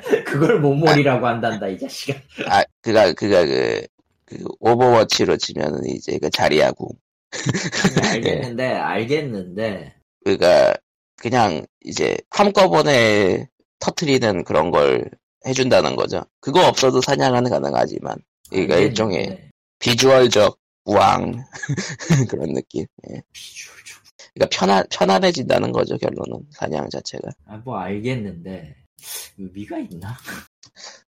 [0.03, 0.23] 그-.
[0.31, 2.19] 그걸 몸몰이라고 한단다, 이 자식아.
[2.47, 3.85] 아, 그가, 그가 그,
[4.25, 6.89] 그, 오버워치로 치면은 이제 그 자리하고,
[8.03, 10.75] 알겠는데, 알겠는데, 그가,
[11.17, 13.47] 그냥 이제 한꺼번에
[13.79, 15.09] 터트리는 그런 걸
[15.45, 16.23] 해준다는 거죠.
[16.39, 18.15] 그거 없어도 사냥은 가능하지만,
[18.49, 21.43] 그러니까 알겠는데, 일종의 비주얼적 우왕,
[22.29, 22.85] 그런 느낌.
[23.09, 23.21] 예.
[23.33, 24.01] 비주얼 좀-
[24.33, 26.45] 그러니까 편안, 편안해진다는 거죠, 결론은.
[26.51, 27.29] 사냥 자체가.
[27.47, 28.75] 아, 뭐 알겠는데,
[29.37, 30.15] 의미가 있나?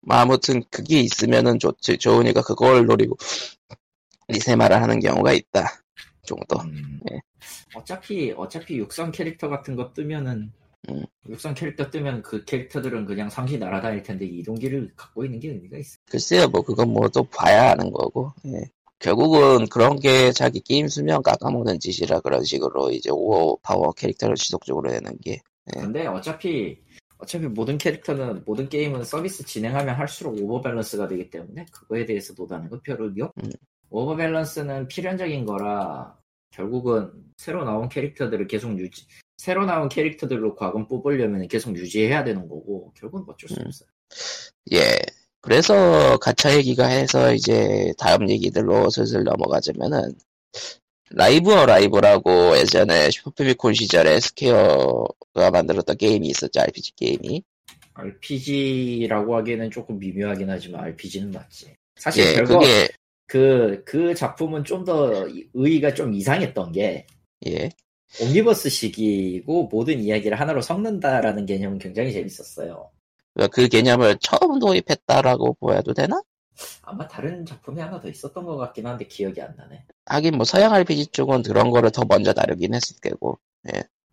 [0.02, 3.18] 뭐 아무튼 그게 있으면은 좋, 좋으니까 그걸 노리고
[4.28, 5.82] 리세마를 하는 경우가 있다.
[6.24, 6.60] 정도.
[6.62, 7.20] 음, 예.
[7.74, 10.52] 어차피, 어차피 육성 캐릭터 같은 거 뜨면은,
[10.90, 11.04] 음.
[11.28, 15.98] 육성 캐릭터 뜨면 그 캐릭터들은 그냥 상시 날아다닐 텐데 이동기를 갖고 있는 게 의미가 있어.
[16.06, 18.32] 글쎄요, 뭐 그건 뭐 또 봐야 하는 거고.
[18.46, 18.62] 예.
[19.00, 24.90] 결국은 그런 게 자기 게임 수명 깎아먹는 짓이라 그런 식으로 이제 오버 파워 캐릭터를 지속적으로
[24.92, 25.42] 내는 게.
[25.66, 25.82] 네.
[25.82, 26.78] 근데 어차피,
[27.18, 32.70] 어차피 모든 캐릭터는, 모든 게임은 서비스 진행하면 할수록 over balance가 되기 때문에 그거에 대해서 노다는
[32.70, 33.32] 건 별 의미 없.
[33.44, 33.50] 음.
[33.90, 36.16] over balance는 필연적인 거라
[36.52, 39.06] 결국은 새로 나온 캐릭터들을 계속 유지,
[39.40, 43.68] 새로 나온 캐릭터들로 과금 뽑으려면 계속 유지해야 되는 거고 결국은 어쩔 수 음.
[43.68, 43.88] 없어요.
[44.74, 45.00] 예.
[45.40, 50.14] 그래서 가차 얘기가 해서 이제 다음 얘기들로 슬슬 넘어가자면은
[51.12, 57.42] 라이브 어 라이브라고 예전에 슈퍼패미콘 시절에 스퀘어가 만들었던 게임이 있었죠 RPG 게임이
[57.94, 61.74] RPG라고 하기에는 조금 미묘하긴 하지만 RPG는 맞지.
[61.96, 62.90] 사실 예 별거 그게
[63.26, 67.08] 그, 그 작품은 좀 더 의의가 좀 이상했던 게
[67.48, 67.70] 예
[68.22, 72.89] 옴니버스식이고 모든 이야기를 하나로 섞는다라는 개념은 굉장히 재밌었어요.
[73.51, 76.22] 그 개념을 처음 도입했다라고 보여도 되나?
[76.82, 79.86] 아마 다른 작품이 하나 더 있었던 것 같긴 한데 기억이 안 나네.
[80.05, 83.39] 하긴 뭐 서양 RPG 쪽은 그런 거를 더 먼저 다루긴 했을 테고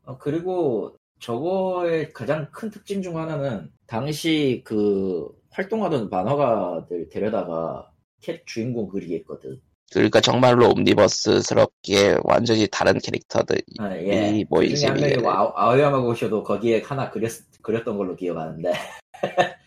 [0.05, 7.91] 어, 그리고 저거의 가장 큰 특징 중 하나는 당시 그 활동하던 만화가들 데려다가
[8.21, 9.61] 캐 주인공 그리게 했거든.
[9.93, 14.31] 그러니까 정말로 옴니버스스럽게 완전히 다른 캐릭터들이 아, 예.
[14.31, 14.87] 이그 모이지
[15.25, 17.33] 아오, 아오야마 고쇼도 거기에 하나 그렸,
[17.63, 18.73] 그렸던 걸로 기억하는데.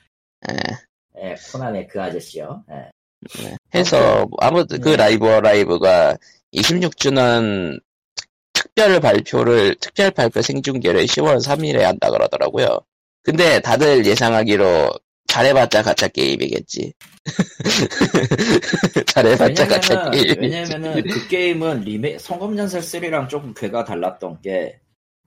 [0.49, 0.55] 예.
[1.21, 2.63] 예, 코난의 그 아저씨요.
[2.71, 2.89] 예.
[3.43, 3.55] 네.
[3.75, 4.95] 해서 아무튼 그 네.
[4.95, 6.17] 라이브 어 라이브가
[6.53, 7.79] 26주년
[8.53, 12.79] 특별 발표를 특별 발표 생중계를 10월 3일에 한다 그러더라고요.
[13.23, 14.91] 근데 다들 예상하기로
[15.29, 16.91] 잘해봤자 가짜 게임이겠지.
[19.05, 20.41] 잘해봤자 가짜 왜냐면은, 게임.
[20.41, 24.79] 왜냐면은 그 게임은 리메 성검전설 3랑 조금 괴가 달랐던 게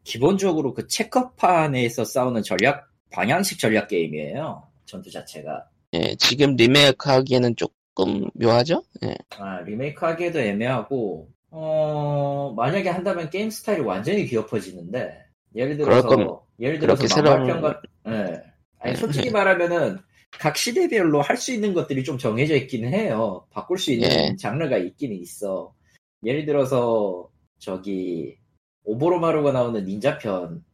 [0.05, 4.65] 기본적으로 그 체크판에서 싸우는 전략 방향식 전략 게임이에요.
[4.87, 5.65] 전투 자체가.
[5.95, 8.83] 예, 지금 리메이크하기에는 조금 묘하죠?
[9.05, 9.15] 예.
[9.39, 15.13] 아, 리메이크 하기에도 애매하고, 어, 만약에 한다면 게임 스타일이 완전히 뒤엎어지는데,
[15.55, 17.75] 예를 들어서, 그럴 거면 예를 들어서 새로운-
[18.09, 18.52] 예.
[18.83, 18.97] 아니, 예.
[18.97, 19.99] 솔직히 말하면은,
[20.39, 23.47] 각 시대별로 할 수 있는 것들이 좀 정해져 있기는 해요.
[23.51, 24.37] 바꿀 수 있는 예.
[24.37, 25.75] 장르가 있기는 있어.
[26.25, 27.29] 예를 들어서,
[27.59, 28.37] 저기,
[28.85, 30.65] 오보로마루가 나오는 닌자편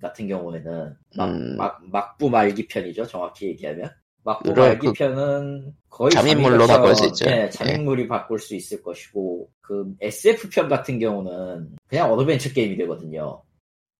[0.00, 1.56] 같은 경우에는, 막, 음.
[1.56, 3.90] 막, 막부 말기 편이죠, 정확히 얘기하면.
[4.24, 7.30] 막부 그럴 말기편은 거의 잠입물로 바꿀 수 편, 있죠.
[7.30, 13.42] 예, 잠입물이 바꿀 수 있을 것이고, 그 SF편 같은 경우는 그냥 어드벤처 게임이 되거든요.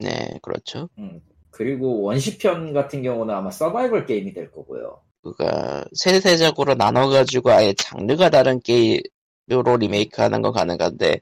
[0.00, 0.88] 네, 그렇죠.
[0.98, 1.20] 음,
[1.56, 5.00] 그리고 원시편 같은 경우는 아마 서바이벌 게임이 될 거고요.
[5.22, 11.18] 그가 세세적으로 나눠가지고 아예 장르가 다른 게임으로 리메이크하는 건 가능한데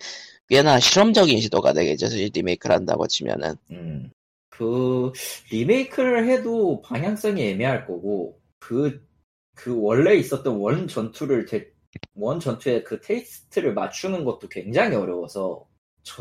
[0.49, 2.09] 꽤나 실험적인 시도가 되겠죠.
[2.09, 4.11] 사실 리메이크를 한다고 치면은 음.
[4.51, 5.13] 그
[5.53, 11.69] 리메이크를 해도 방향성이 애매할 거고 그그 원래 있었던 원 전투를 대-
[12.15, 15.65] 원 전투의 그 taste를 맞추는 것도 굉장히 어려워서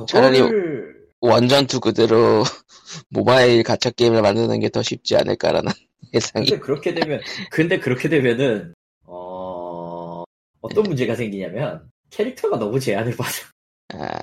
[0.07, 2.43] 차라리 저거를 원전투 그대로
[3.09, 5.71] 모바일 가챠 게임을 만드는 게 더 쉽지 않을까라는
[6.13, 6.45] 예상이.
[6.47, 8.73] 근데 그렇게 되면 근데 그렇게 되면은
[9.05, 10.23] 어
[10.61, 13.31] 어떤 문제가 생기냐면 캐릭터가 너무 제한을 받아.
[13.93, 14.19] 아,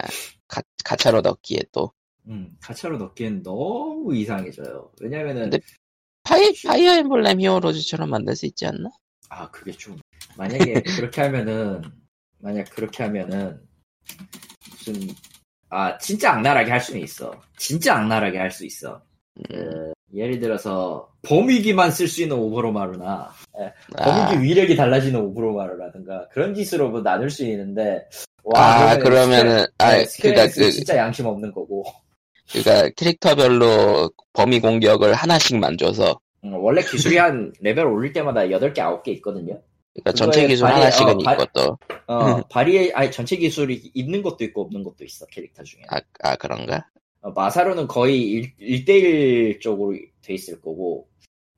[0.46, 1.92] 가, 가차로 넣기에 또
[2.28, 4.92] 음, 가차로 넣기엔 너무 이상해져요.
[5.01, 5.51] 왜냐면은
[6.22, 8.90] 파이 파이어 엠블렘 히어로즈처럼 만들 수 있지 않나?
[9.30, 9.98] 아 그게 좀
[10.36, 11.82] 만약에 그렇게 하면은
[12.38, 13.66] 만약 그렇게 하면은
[14.70, 14.94] 무슨
[15.71, 17.33] 아 진짜 악랄하게 할 수는 있어.
[17.57, 19.01] 진짜 악랄하게 할 수 있어.
[19.39, 23.32] 음, 그, 예를 들어서 범위기만 쓸 수 있는 오보로마루나
[23.97, 28.09] 아, 범위기 위력이 달라지는 오보로마루라든가 그런 짓으로 뭐 나눌 수 있는데
[28.55, 31.85] 아, 그러면은, 아, 그니까 그- 진짜 양심 없는 거고
[32.51, 39.09] 그러니까 캐릭터별로 범위 공격을 하나씩만 줘서 음, 원래 기술이 한 레벨 올릴 때마다 8개 9개
[39.16, 39.61] 있거든요
[39.95, 42.14] 그러니까 전체 그거에 기술 발이- 하나씩은 어, 발- 있고 또 어,
[42.49, 46.86] 발이 아니 전체 기술이 있는 것도 있고 없는 것도 있어 캐릭터 중에 아, 아 그런가?
[47.22, 51.09] 어, 마사로는 거의 1, 대일 쪽으로 돼 있을 거고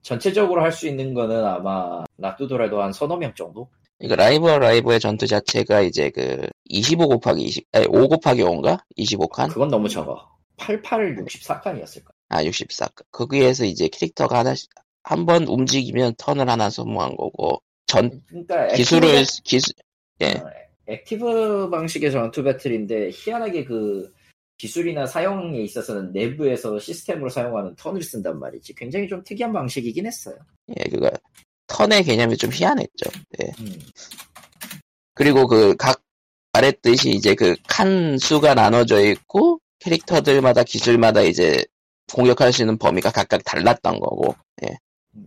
[0.03, 3.69] 전체적으로 할 수 있는 거는 아마 놔두더라도 한 서너 명 정도?
[4.01, 8.81] 이거 라이브 라이브의 전투 자체가 이제 그 25 곱하기 20, 아니 5 곱하기 5인가?
[8.99, 9.49] 25칸?
[9.53, 12.89] 그건 너무 적어 88, 64칸이었을 거야 아 64.
[13.13, 14.71] 거기에서 이제 캐릭터가 하나씩
[15.05, 17.63] 한 번 움직이면 턴을 하나 소모한 거고
[17.93, 19.75] 전 그러니까 기술을 active, 기술
[20.23, 20.27] 예.
[20.33, 20.51] 어,
[20.87, 24.13] active 방식의 전투 배틀인데 희한하게 그
[24.57, 30.37] 기술이나 사용에 있어서는 내부에서 시스템으로 사용하는 턴을 쓴단 말이지 굉장히 좀 특이한 방식이긴 했어요
[30.69, 31.11] 예, 그거
[31.67, 33.11] 턴의 개념이 좀 희한했죠.
[33.43, 33.47] 예.
[33.61, 33.79] 음.
[35.15, 36.03] 그리고 그 각
[36.53, 41.65] 말했듯이 이제 그 칸 수가 나눠져 있고 캐릭터들마다 기술마다 이제
[42.13, 44.35] 공격할 수 있는 범위가 각각 달랐던 거고
[44.65, 44.77] 예.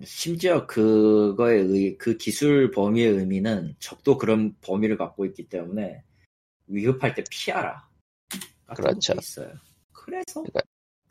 [0.04, 6.04] 심지어 그거의 의, 그 기술 범위의 의미는 적도 그런 범위를 갖고 있기 때문에
[6.68, 7.88] 위협할 때 피하라.
[8.76, 9.14] 그렇죠.
[9.14, 9.54] 있어요.
[9.92, 10.62] 그래서 그러니까-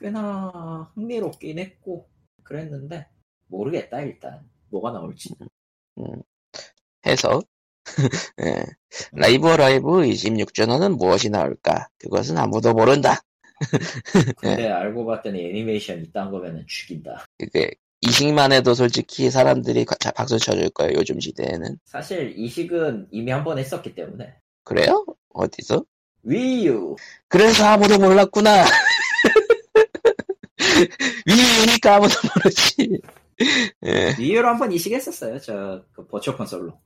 [0.01, 2.09] 꽤나 흥미롭긴 했고
[2.43, 3.07] 그랬는데
[3.47, 5.31] 모르겠다 일단 뭐가 나올지.
[5.99, 6.23] 음.
[7.07, 7.41] 해서
[8.43, 8.65] 예.
[9.13, 11.89] 라이브 라이브 26전원은 무엇이 나올까?
[11.99, 13.21] 그것은 아무도 모른다.
[14.39, 17.25] 근데 알고 봤더니 애니메이션 이딴 거면은 죽인다.
[17.39, 17.71] 그게
[18.09, 21.79] 이식만 해도 솔직히 사람들이 박수 쳐줄 거예요 요즘 시대에는.
[21.87, 24.35] 사실 이식은 이미 한 번 했었기 때문에
[24.65, 25.05] 그래요?
[25.33, 25.85] 어디서?
[26.23, 26.97] 위유
[27.29, 28.65] 그래서 아무도 몰랐구나.
[31.27, 33.01] 위니까 아무도 모르지.
[33.85, 34.15] 예.
[34.19, 35.39] 위유로 한 번 이식했었어요.
[35.41, 36.79] 저 그 버추어 콘솔로.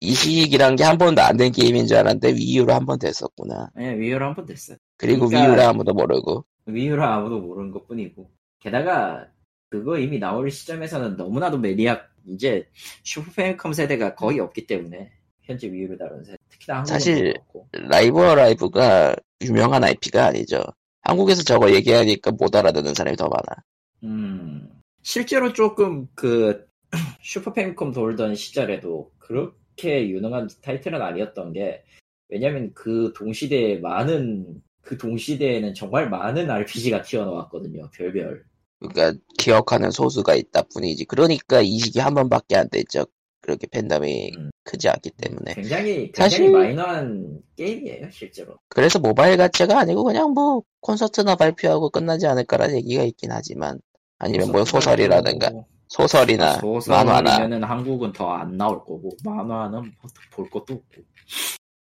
[0.00, 3.70] 이식이란 게 한 번도 안 된 게임인 줄 알았는데 위유로 한 번 됐었구나.
[3.76, 4.76] 네, 위유로 한 번 됐어요.
[4.96, 6.44] 그리고 그러니까- 위유라 아무도 모르고.
[6.66, 8.30] 위유를 아무도 모르는 것 뿐이고.
[8.60, 9.26] 게다가,
[9.70, 12.68] 그거 이미 나올 시점에서는 너무나도 maniac, 이제,
[13.04, 15.12] 슈퍼패미컴 세대가 거의 없기 때문에,
[15.42, 16.36] 현재 위유를 다룬 세대.
[16.50, 17.34] 특히나 사실-.
[17.72, 20.62] 라이브 라이브가 유명한 IP가 아니죠.
[21.02, 23.62] 한국에서 저거 얘기하니까 못 알아듣는 사람이 더 많아.
[24.02, 24.68] 음,
[25.02, 26.66] 실제로 조금 그,
[27.22, 31.84] 슈퍼패미컴 돌던 시절에도 그렇게 유명한 타이틀은 아니었던 게,
[32.28, 37.88] 왜냐면 그 동시대에 많은, 그 동시대에는 정말 많은 RPG가 튀어나왔거든요.
[37.92, 38.49] 별별.
[38.80, 41.04] 그러니까 기억하는 소수가 있다 뿐이지.
[41.04, 43.04] 그러니까 이식이 한 번밖에 안 됐죠.
[43.42, 44.50] 그렇게 팬덤이 음.
[44.64, 45.54] 크지 않기 때문에.
[45.54, 48.56] 굉장히, 굉장히 사실- 마이너한 게임이에요, 실제로.
[48.68, 53.80] 그래서 모바일 가치가 아니고 그냥 뭐 콘서트나 발표하고 끝나지 않을까라는 얘기가 있긴 하지만
[54.18, 55.50] 아니면 뭐 소설이라든가
[55.88, 59.92] 소설이나 만화나 소설이면은 한국은 더 안 나올 거고, 만화는
[60.36, 61.02] 뭐볼 것도 없고.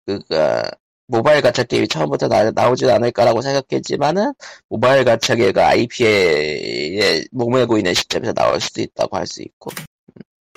[0.07, 0.70] 그니까
[1.07, 4.33] 모바일 가챠 게임이 처음부터 나, 나오진 않을 까라고 생각했지만은
[4.69, 9.71] 모바일 가챠계가 IP에 목매고 있는 시점에서 나올 수도 있다고 할 수 있고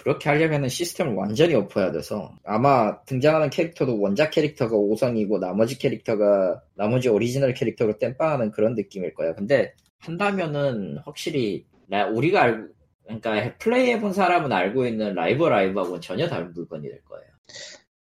[0.08, 7.10] 그렇게 하려면은 시스템을 완전히 엎어야 돼서 아마 등장하는 캐릭터도 원작 캐릭터가 5성이고 나머지 캐릭터가 나머지
[7.10, 9.36] 오리지널 캐릭터로 땜빵하는 그런 느낌일 거야.
[9.36, 12.68] 근데 한다면은 확실히 나 우리가 알고
[13.04, 17.28] 그러니까 플레이해본 사람은 알고 있는 라이브 라이브하고는 전혀 다른 물건이 될 거예요.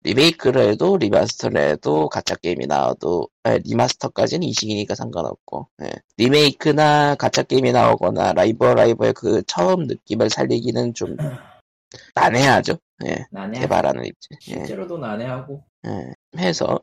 [0.02, 5.90] 리메이크를 해도 리마스터를 해도 가챠 게임이 나와도 아니, 리마스터까지는 이식이니까 상관없고 예.
[6.16, 11.16] 리메이크나 가챠 게임이 나오거나 라이브 라이브의 그 처음 느낌을 살리기는 좀
[12.14, 13.26] 난해하죠 예.
[13.30, 13.60] 난해.
[13.60, 14.54] 개발하는 입장 예.
[14.66, 15.62] 실제로도 난해하고.
[15.86, 16.40] 예.
[16.40, 16.80] 해서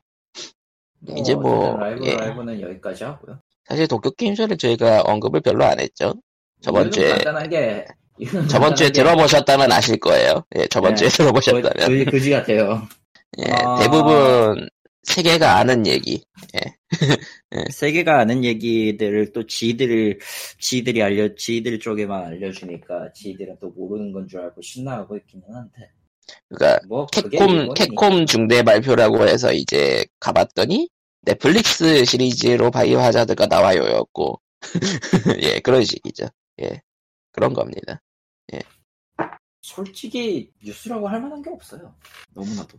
[0.99, 2.15] 뭐 이제 뭐, 라이브 예.
[2.15, 3.39] 라이브는 여기까지 하고요.
[3.65, 6.13] 사실 도쿄 게임쇼를 저희가 언급을 별로 안 했죠
[6.61, 7.86] 저번 주에 간단한 게
[8.18, 10.43] 이거는 저번 주에 간단하게 들어보셨다면 아실 거예요.
[10.55, 10.95] 예, 저번 네.
[10.95, 11.72] 주에 들어보셨다면.
[11.88, 12.88] 거의 그, 그지 같아요.
[13.39, 13.78] 예, 아.
[13.80, 14.69] 대부분
[15.03, 16.23] 세계가 아는 얘기.
[17.71, 20.19] 세계가 아는 얘기들을 또 지들을
[20.59, 25.91] 지들이 알려 지들 쪽에만 알려주니까 지들은 또 모르는 건 줄 알고 신나하고 있기는 한데
[26.49, 27.73] 그러니까 뭐 캡콤.
[27.73, 30.89] 캡콤 중대 발표라고 해서 이제 가봤더니
[31.21, 34.41] 넷플릭스 시리즈로 바이오 하자드가 나와요였고
[35.41, 36.28] 예 그런 식이죠.
[36.61, 36.82] 예
[37.32, 38.01] 그런 겁니다.
[39.61, 41.93] 솔직히 뉴스라고 할 만한 게 없어요.
[42.34, 42.78] 너무나도.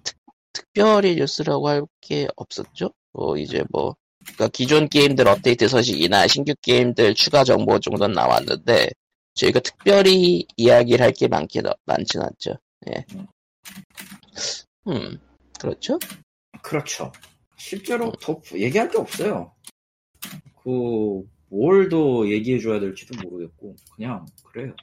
[0.59, 2.93] 특별히 뉴스라고 할 게 없었죠.
[3.13, 3.95] 뭐 이제 뭐
[4.25, 8.91] 그러니까 기존 게임들 업데이트 소식이나 신규 게임들 추가 정보 정도는 나왔는데
[9.35, 12.57] 저희가 특별히 이야기를 할 게 많긴 많진 않죠.
[12.89, 13.05] 예.
[14.89, 15.19] 음
[15.61, 15.99] 그렇죠.
[16.63, 17.13] 그렇죠.
[17.57, 19.53] 실제로 더 얘기할 게 없어요.
[20.63, 24.75] 그, 뭘 더 얘기해 줘야 될지도 모르겠고, 그냥, 그래요.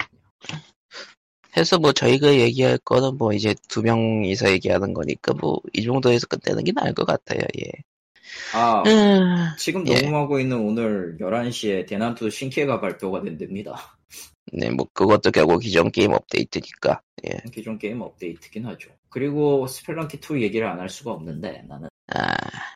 [1.58, 6.64] 해서 뭐 저희가 얘기할 거는 뭐 이제 두 명이서 얘기하는 거니까 뭐 이 정도에서 끝내는
[6.64, 7.40] 게 나을 것 같아요.
[7.60, 7.72] 예.
[8.54, 10.02] 아, 음, 지금 예.
[10.02, 13.98] 녹음하고 있는 오늘 11시에 대난투 신캐가 발표가 된답니다.
[14.54, 17.02] 네, 뭐 그것도 결국 기존 게임 업데이트니까.
[17.28, 17.42] 예.
[17.52, 18.90] 기존 게임 업데이트긴 하죠.
[19.10, 22.36] 그리고 스펠런키 2 얘기를 안 할 수가 없는데, 나는, 아,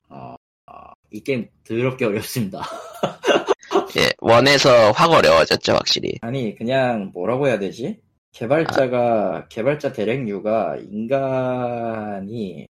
[0.09, 2.61] 아, 아, 이 게임 더럽게 어렵습니다.
[3.97, 4.09] 예.
[4.19, 6.13] 원에서 확 어려워졌죠, 확실히.
[6.21, 7.99] 아니, 그냥 뭐라고 해야 되지?
[8.31, 12.67] 개발자가, 개발자 대랭류가 인간이,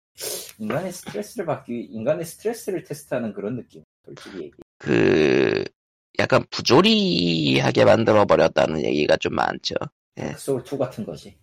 [0.59, 3.83] 인간의 스트레스를 받기, 인간의 스트레스를 테스트하는 그런 느낌.
[4.05, 4.53] 솔직히 얘기.
[4.79, 5.65] 그
[6.19, 9.75] 약간 부조리하게 만들어 버렸다는 얘기가 좀 많죠.
[10.37, 11.37] 소울 2 같은 거지.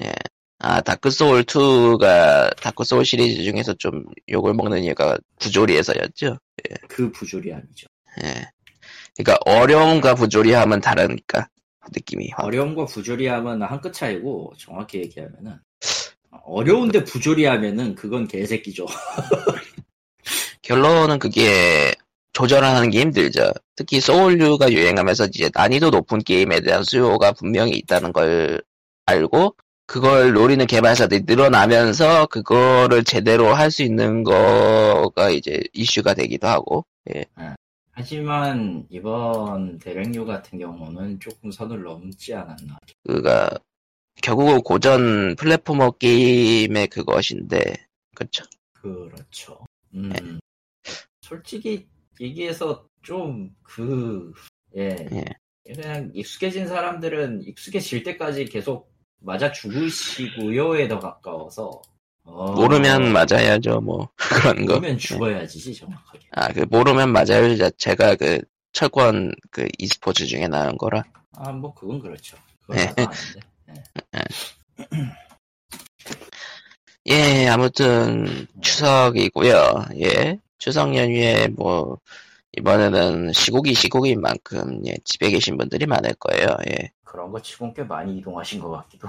[0.00, 0.12] 예.
[0.60, 6.38] 아, 다크 소울 2가 다크 소울 시리즈 중에서 좀 욕을 먹는 이유가 부조리에서였죠.
[6.88, 7.86] 그 부조리함이죠.
[8.24, 8.50] 예.
[9.16, 11.48] 그러니까 어려움과 부조리함은 다르니까
[11.94, 12.44] 느낌이 확.
[12.44, 15.58] 어려움과 부조리함은 한 끗 차이고, 정확히 얘기하면은,
[16.44, 18.86] 어려운데 부조리하면은 그건 개새끼죠.
[20.62, 21.92] 결론은 그게
[22.32, 23.52] 조절하는 게 힘들죠.
[23.76, 28.62] 특히 소울류가 유행하면서 이제 난이도 높은 게임에 대한 수요가 분명히 있다는 걸
[29.06, 29.54] 알고
[29.86, 36.84] 그걸 노리는 개발사들이 늘어나면서 그거를 제대로 할 수 있는 거가 이제 이슈가 되기도 하고
[37.98, 42.78] 하지만 이번 대랭류 같은 경우는 조금 선을 넘지 않았나.
[43.02, 43.50] 그가
[44.22, 47.74] 결국은 고전 플랫포머 게임의 그것인데
[48.14, 49.64] 그쵸 그렇죠.
[49.94, 50.38] 음,
[51.22, 51.88] 솔직히
[52.20, 54.32] 얘기해서 좀 그,
[54.76, 55.24] 예, 예.
[55.66, 61.82] 그냥 익숙해진 사람들은 익숙해질 때까지 계속 맞아 죽으시고요에 더 가까워서.
[62.30, 66.28] 어, 모르면 맞아야죠 뭐 그런 거 모르면 죽어야지, 정확하게.
[66.32, 68.40] 아, 그 모르면 맞아요 자체가 그
[68.72, 71.04] 철권 그 e스포츠 중에 나온 거라
[71.40, 72.36] 아, 뭐, 그건 그렇죠.
[72.68, 72.92] 네.
[72.96, 73.40] 아는데.
[77.06, 79.86] 예, 아무튼 추석이고요.
[80.00, 81.98] 예, 추석 연휴에 뭐
[82.56, 86.48] 이번에는 시국이 시국인 만큼 예, 집에 계신 분들이 많을 거예요.
[86.70, 89.08] 예, 그런 거 치곤 꽤 많이 이동하신 것 같기도.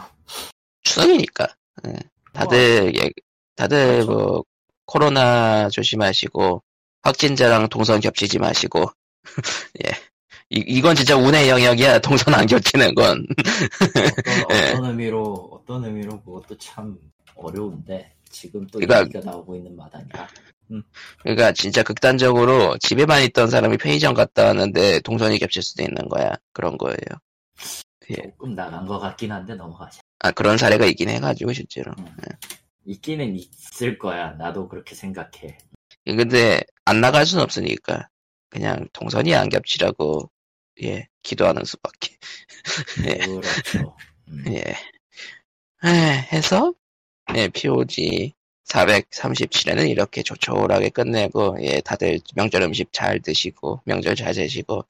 [0.84, 1.48] 추석이니까
[1.88, 1.94] 예,
[2.40, 3.10] 다들 예,
[3.56, 4.12] 다들 그렇죠.
[4.12, 4.44] 뭐
[4.86, 6.64] 코로나 조심하시고
[7.02, 8.92] 확진자랑 동선 겹치지 마시고
[9.86, 9.92] 예.
[10.52, 12.00] 이, 이건 진짜 운의 영역이야.
[12.02, 13.24] 동선 안 겹치는 건.
[13.82, 14.04] 어떤,
[14.58, 14.70] 예.
[14.72, 16.98] 어떤 의미로, 어떤 의미로 그것도 참
[17.36, 20.28] 어려운데, 지금 또 그러니까- 얘기가 나오고 있는 마당이라.
[21.22, 26.34] 그러니까 진짜 극단적으로 집에만 있던 사람이 편의점 갔다 왔는데 동선이 겹칠 수도 있는 거야.
[26.54, 26.98] 그런 거예요.
[28.12, 28.16] 예.
[28.16, 30.02] 조금 나간 것 같긴 한데 넘어가자.
[30.20, 31.94] 아, 그런 사례가 있긴 해가지고, 실제로.
[32.86, 34.32] 있기는 있을 거야.
[34.34, 35.58] 나도 그렇게 생각해.
[36.06, 38.08] 근데, 안 나갈 순 없으니까.
[38.50, 40.30] 그냥 동선이 안 겹치라고,
[40.84, 42.18] 예, 기도하는 수밖에.
[43.08, 43.96] 예, 그렇죠.
[44.30, 44.44] 음.
[44.48, 44.76] 예.
[45.86, 46.74] 에, 해서,
[47.36, 48.34] 예, POG
[48.66, 54.86] 437회는 이렇게 조촐하게 끝내고, 예, 다들 명절 음식 잘 드시고, 명절 잘 되시고,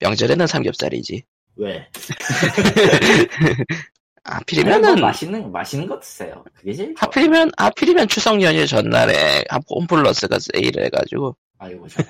[0.00, 1.24] 명절에는 삼겹살이지.
[1.56, 1.88] 왜?
[4.24, 6.42] 하필이면은, 그냥 뭐 맛있는 맛있는 거 드세요.
[6.54, 7.06] 그게 제일 좋아.
[7.06, 12.06] 하필이면, 하필이면 추석 연휴 전날에 한 홈플러스가 세일을 해가지고, 아이고 잘.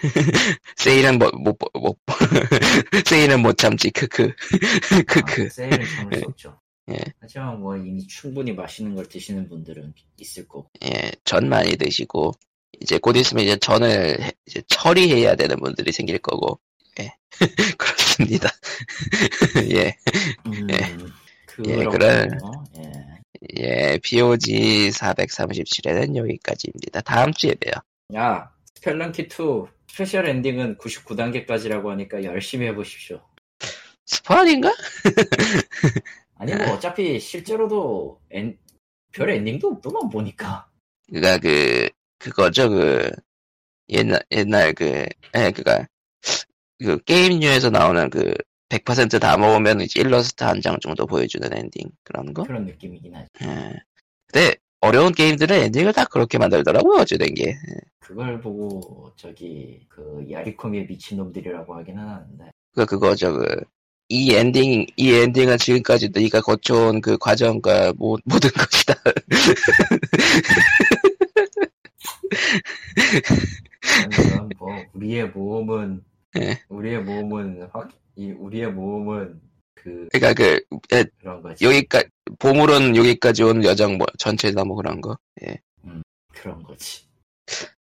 [0.76, 1.98] 세일은 못, 못, 못,
[3.04, 4.32] 세일은 못 참지, 크크.
[5.06, 5.42] 크크.
[5.46, 6.60] 아, 세일은 참을 수 없죠.
[6.90, 6.96] 예.
[7.20, 10.70] 하지만 뭐 이미 충분히 맛있는 걸 드시는 분들은 있을 거고.
[10.84, 12.32] 예, 전 많이 드시고,
[12.80, 16.60] 이제 곧 있으면 이제 전을 해- 이제 처리해야 되는 분들이 생길 거고,
[17.00, 17.14] 예.
[17.78, 18.48] 그렇습니다.
[19.72, 19.96] 예,
[20.46, 20.96] 음, 예,
[21.46, 21.90] 그렇군요.
[21.90, 22.28] 그래.
[22.78, 23.18] 예.
[23.56, 27.00] 예, POG 437회는 여기까지입니다.
[27.02, 27.74] 다음 주에 봬요.
[28.14, 33.20] 야, 스펠런키 2 스페셜 엔딩은 99단계까지라고 하니까 열심히 해보십시오.
[34.28, 34.72] 아닌가?
[36.38, 38.56] 아니 뭐 어차피 실제로도 엔,
[39.12, 40.68] 별 엔딩도 없더만 보니까
[41.08, 41.88] 그니까 그
[42.18, 43.10] 그거죠 그
[43.88, 44.84] 옛날 옛날 그
[45.36, 45.86] 예, 그니까
[46.78, 48.34] 그 게임류에서 나오는 그
[48.68, 52.44] 100%다 먹으면 이제 일러스트 한 장 정도 보여주는 엔딩 그런 거.
[52.44, 53.28] 그런 느낌이긴 하지.
[53.42, 53.72] 예.
[54.26, 57.56] 근데 어려운 게임들은 엔딩을 다 그렇게 만들더라고요 어찌된 게.
[58.00, 63.46] 그걸 보고 저기 그 야리코미의 미친놈들이라고 하기는 하는데 그 그거죠 그.
[64.10, 68.94] 이 엔딩, 이 엔딩은 지금까지 네가 거쳐온 그 과정과 모, 모든 것이다.
[74.58, 76.02] 뭐 우리의 모험은
[76.36, 76.62] 예.
[76.68, 79.40] 우리의 모험은 확 이 우리의 모험은
[79.76, 80.60] 그 그러니까 그
[80.92, 82.08] 예, 그런 거지 여기까지
[82.40, 85.16] 보물은 여기까지 온 여정 뭐 전체다 뭐 그런 거.
[85.46, 85.56] 예.
[86.34, 87.06] 그런 거지.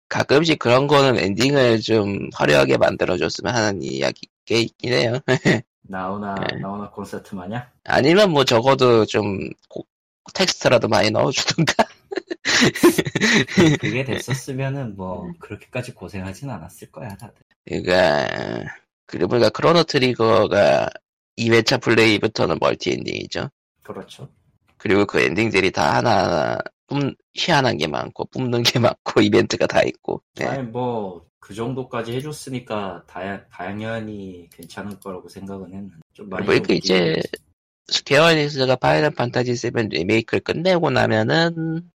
[0.08, 5.20] 가끔씩 그런 거는 엔딩을 좀 화려하게 만들어줬으면 하는 이야기가 있긴 해요.
[5.82, 6.60] 나오나 네.
[6.60, 9.86] 나오나 콘서트 마냥 아니면 뭐 적어도 좀 고-
[10.34, 11.74] 텍스트라도 많이 넣어주던가.
[13.82, 17.36] 그게 됐었으면은 뭐 그렇게까지 고생하진 않았을 거야 다들.
[17.66, 18.64] 그러니까
[19.05, 20.89] 그리고 보니까 크로노 트리거가
[21.38, 23.49] 2회차 플레이부터는 멀티 엔딩이죠.
[23.84, 24.30] 그렇죠.
[24.78, 30.22] 그리고 그 엔딩들이 다 하나하나 뿜, 희한한 게 많고 뿜는 게 많고 이벤트가 다 있고.
[30.36, 30.45] 네.
[30.45, 37.16] 아니 뭐 그 정도까지 해줬으니까 다, 당연히 괜찮을 거라고 생각은 했는데 좀 많이 좀 이제
[37.18, 37.39] 미디어-
[37.88, 41.91] 스퀘어닉스가 파이널 판타지 7 리메이크를 끝내고 나면은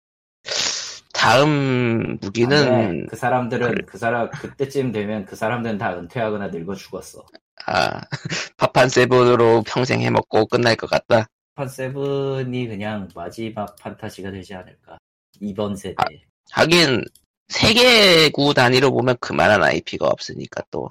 [1.18, 3.08] 다음 무기는.
[3.08, 7.26] 그 사람들은 그 사람 그때쯤 되면 그 사람들은 다 은퇴하거나 늙어 죽었어.
[7.66, 8.00] 아
[8.56, 11.26] 파판 Seven으로 평생 해먹고 끝날 것 같다.
[11.56, 14.98] 판 Seven이 그냥 마지막 판타지가 되지 않을까.
[15.40, 15.96] 이번 세대.
[15.98, 16.04] 아,
[16.52, 17.02] 하긴
[17.48, 20.88] 세계구 단위로 보면 그만한 IP가 없으니까 또.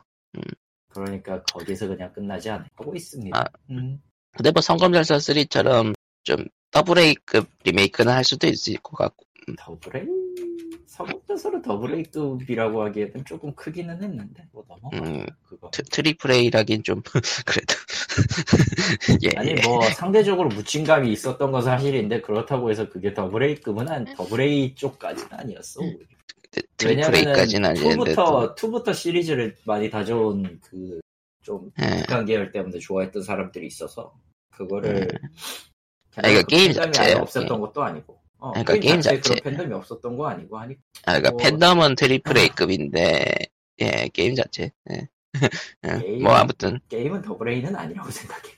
[0.90, 3.40] 그러니까 거기서 그냥 끝나지 않을 하고 있습니다.
[3.40, 3.46] 아.
[3.70, 4.02] 음.
[4.36, 9.26] 근데 뭐 성검전설 3처럼 좀 double A급 리메이크는 할 수도 있을 것 같고.
[9.58, 10.17] double A
[10.88, 15.70] 서북대서로 double A급이라고 하기에는 조금 크기는 했는데 뭐 넘어가 음, 그거.
[15.72, 17.02] 트, triple A라긴 좀
[17.46, 17.76] 그래도.
[19.24, 19.62] 예, 아니 예.
[19.68, 25.30] 뭐 상대적으로 묻힌감이 있었던 건 사실인데 그렇다고 해서 그게 double A급은 한 double A 쪽까지는
[25.34, 25.82] 아니었어.
[26.78, 28.16] triple A까지는 아니는데.
[28.16, 28.56] 또.
[28.56, 32.02] 2부터 2부터 시리즈를 많이 다져온 그좀 예.
[32.02, 34.14] 극한 계열 때문에 좋아했던 사람들이 있어서
[34.52, 35.08] 그거를
[36.16, 36.72] 아, 이거 그 게임.
[36.98, 39.36] 아예 없었던 것도 아니고 어, 그러니까 게임, 자체.
[39.42, 43.26] 팬덤이 없었던 거 아니고 하니까 아, 그러니까 뭐- 팬덤은 triple A급인데,
[43.80, 44.72] 예, 게임 자체.
[44.92, 45.08] 예.
[45.86, 48.54] 예, 게임- 뭐, 아무튼, 게임은 double A는 아니라고 생각해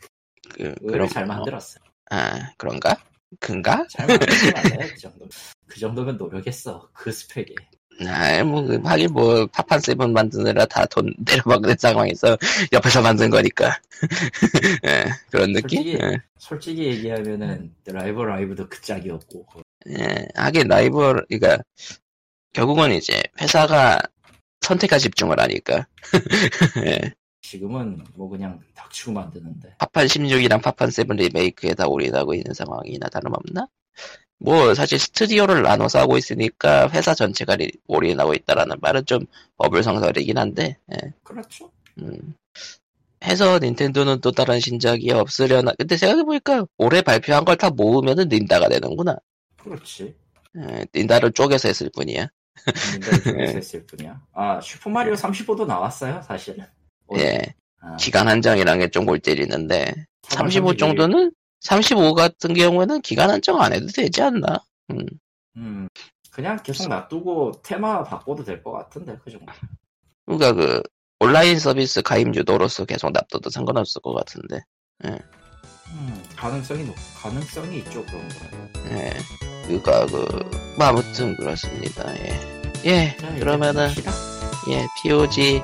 [0.53, 1.79] 그, 그런, 잘 뭐, 만들었어
[2.11, 2.95] 아, 그런가?
[3.39, 3.85] 근가?
[3.89, 5.27] 잘 만들지 않아요 그 정도
[5.67, 7.53] 그 정도면 노력했어 그 스펙에
[8.07, 12.37] 아, 뭐, 그, 하긴 뭐, 파판 Seven 만드느라 다 돈 내려먹는 상황에서
[12.71, 13.77] 옆에서 만든 거니까.
[14.85, 15.83] 예, 그런 느낌?
[15.83, 16.17] 솔직히- 예.
[16.37, 19.45] 솔직히 얘기하면은 라이브 라이브도 그 짝이었고
[19.87, 21.57] 예, 하긴 라이브, 그니까,
[22.53, 23.99] 결국은 이제, 회사가
[24.61, 25.87] 선택과 집중을 하니까.
[26.85, 33.07] 예, 지금은 뭐 그냥 닥치고 만드는데 파판 16이랑 파판 7 리메이크에 다 올인하고 있는 상황이나
[33.09, 33.67] 다름없나?
[34.39, 39.25] 뭐, 사실 스튜디오를 나눠서 하고 있으니까 회사 전체가 리- 올인하고 있다라는 말은 좀
[39.57, 41.13] 어불성설이긴 한데, 예.
[41.23, 42.35] 그렇죠 음.
[43.25, 45.73] 해서 닌텐도는 또 다른 신작이 없으려나.
[45.77, 49.17] 근데 생각해보니까 올해 발표한 걸 다 모으면은 닌다가 되는구나.
[49.63, 50.15] 그렇지
[50.57, 52.27] 에, 닌다를 쪼개서 했을 뿐이야.
[52.91, 56.65] 닌텐도 쪽에서 했을 뿐이야 아 슈퍼마리오 35도 나왔어요 사실은
[57.07, 57.23] 오늘.
[57.25, 57.55] 예.
[57.81, 59.93] 아, 기간 한정이란 게 좀 골 때리는데,
[60.23, 60.77] 35 31일.
[60.79, 61.31] 정도는?
[61.61, 64.59] 35 같은 경우에는 기간 한정 안 해도 되지 않나?
[64.91, 65.05] 음.
[65.57, 65.87] 음,
[66.31, 69.45] 그냥 계속 놔두고 테마 바꿔도 될 것 같은데 그 정도
[70.25, 70.83] 그러니까 그,
[71.21, 74.61] 온라인 서비스 가입 유도로서 계속 납둬도 상관없을 것 같은데.
[75.91, 78.35] 음, 가능성이 높 가능성이 있죠 그런 거
[78.91, 79.13] 예.
[79.67, 80.25] 그니까 그,
[80.77, 82.11] 뭐 아무튼 그렇습니다.
[82.17, 82.39] 예.
[82.85, 83.89] 예, 그러면은,
[84.69, 85.61] 예, POG,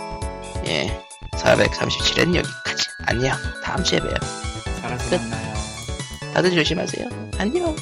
[0.68, 1.02] 예,
[1.32, 2.88] 437은 여기까지.
[3.08, 3.36] 안녕.
[3.64, 4.14] 다음 주에 봬요.
[4.82, 5.54] 살아서 만나요
[6.34, 7.08] 다들 조심하세요.
[7.38, 7.76] 안녕.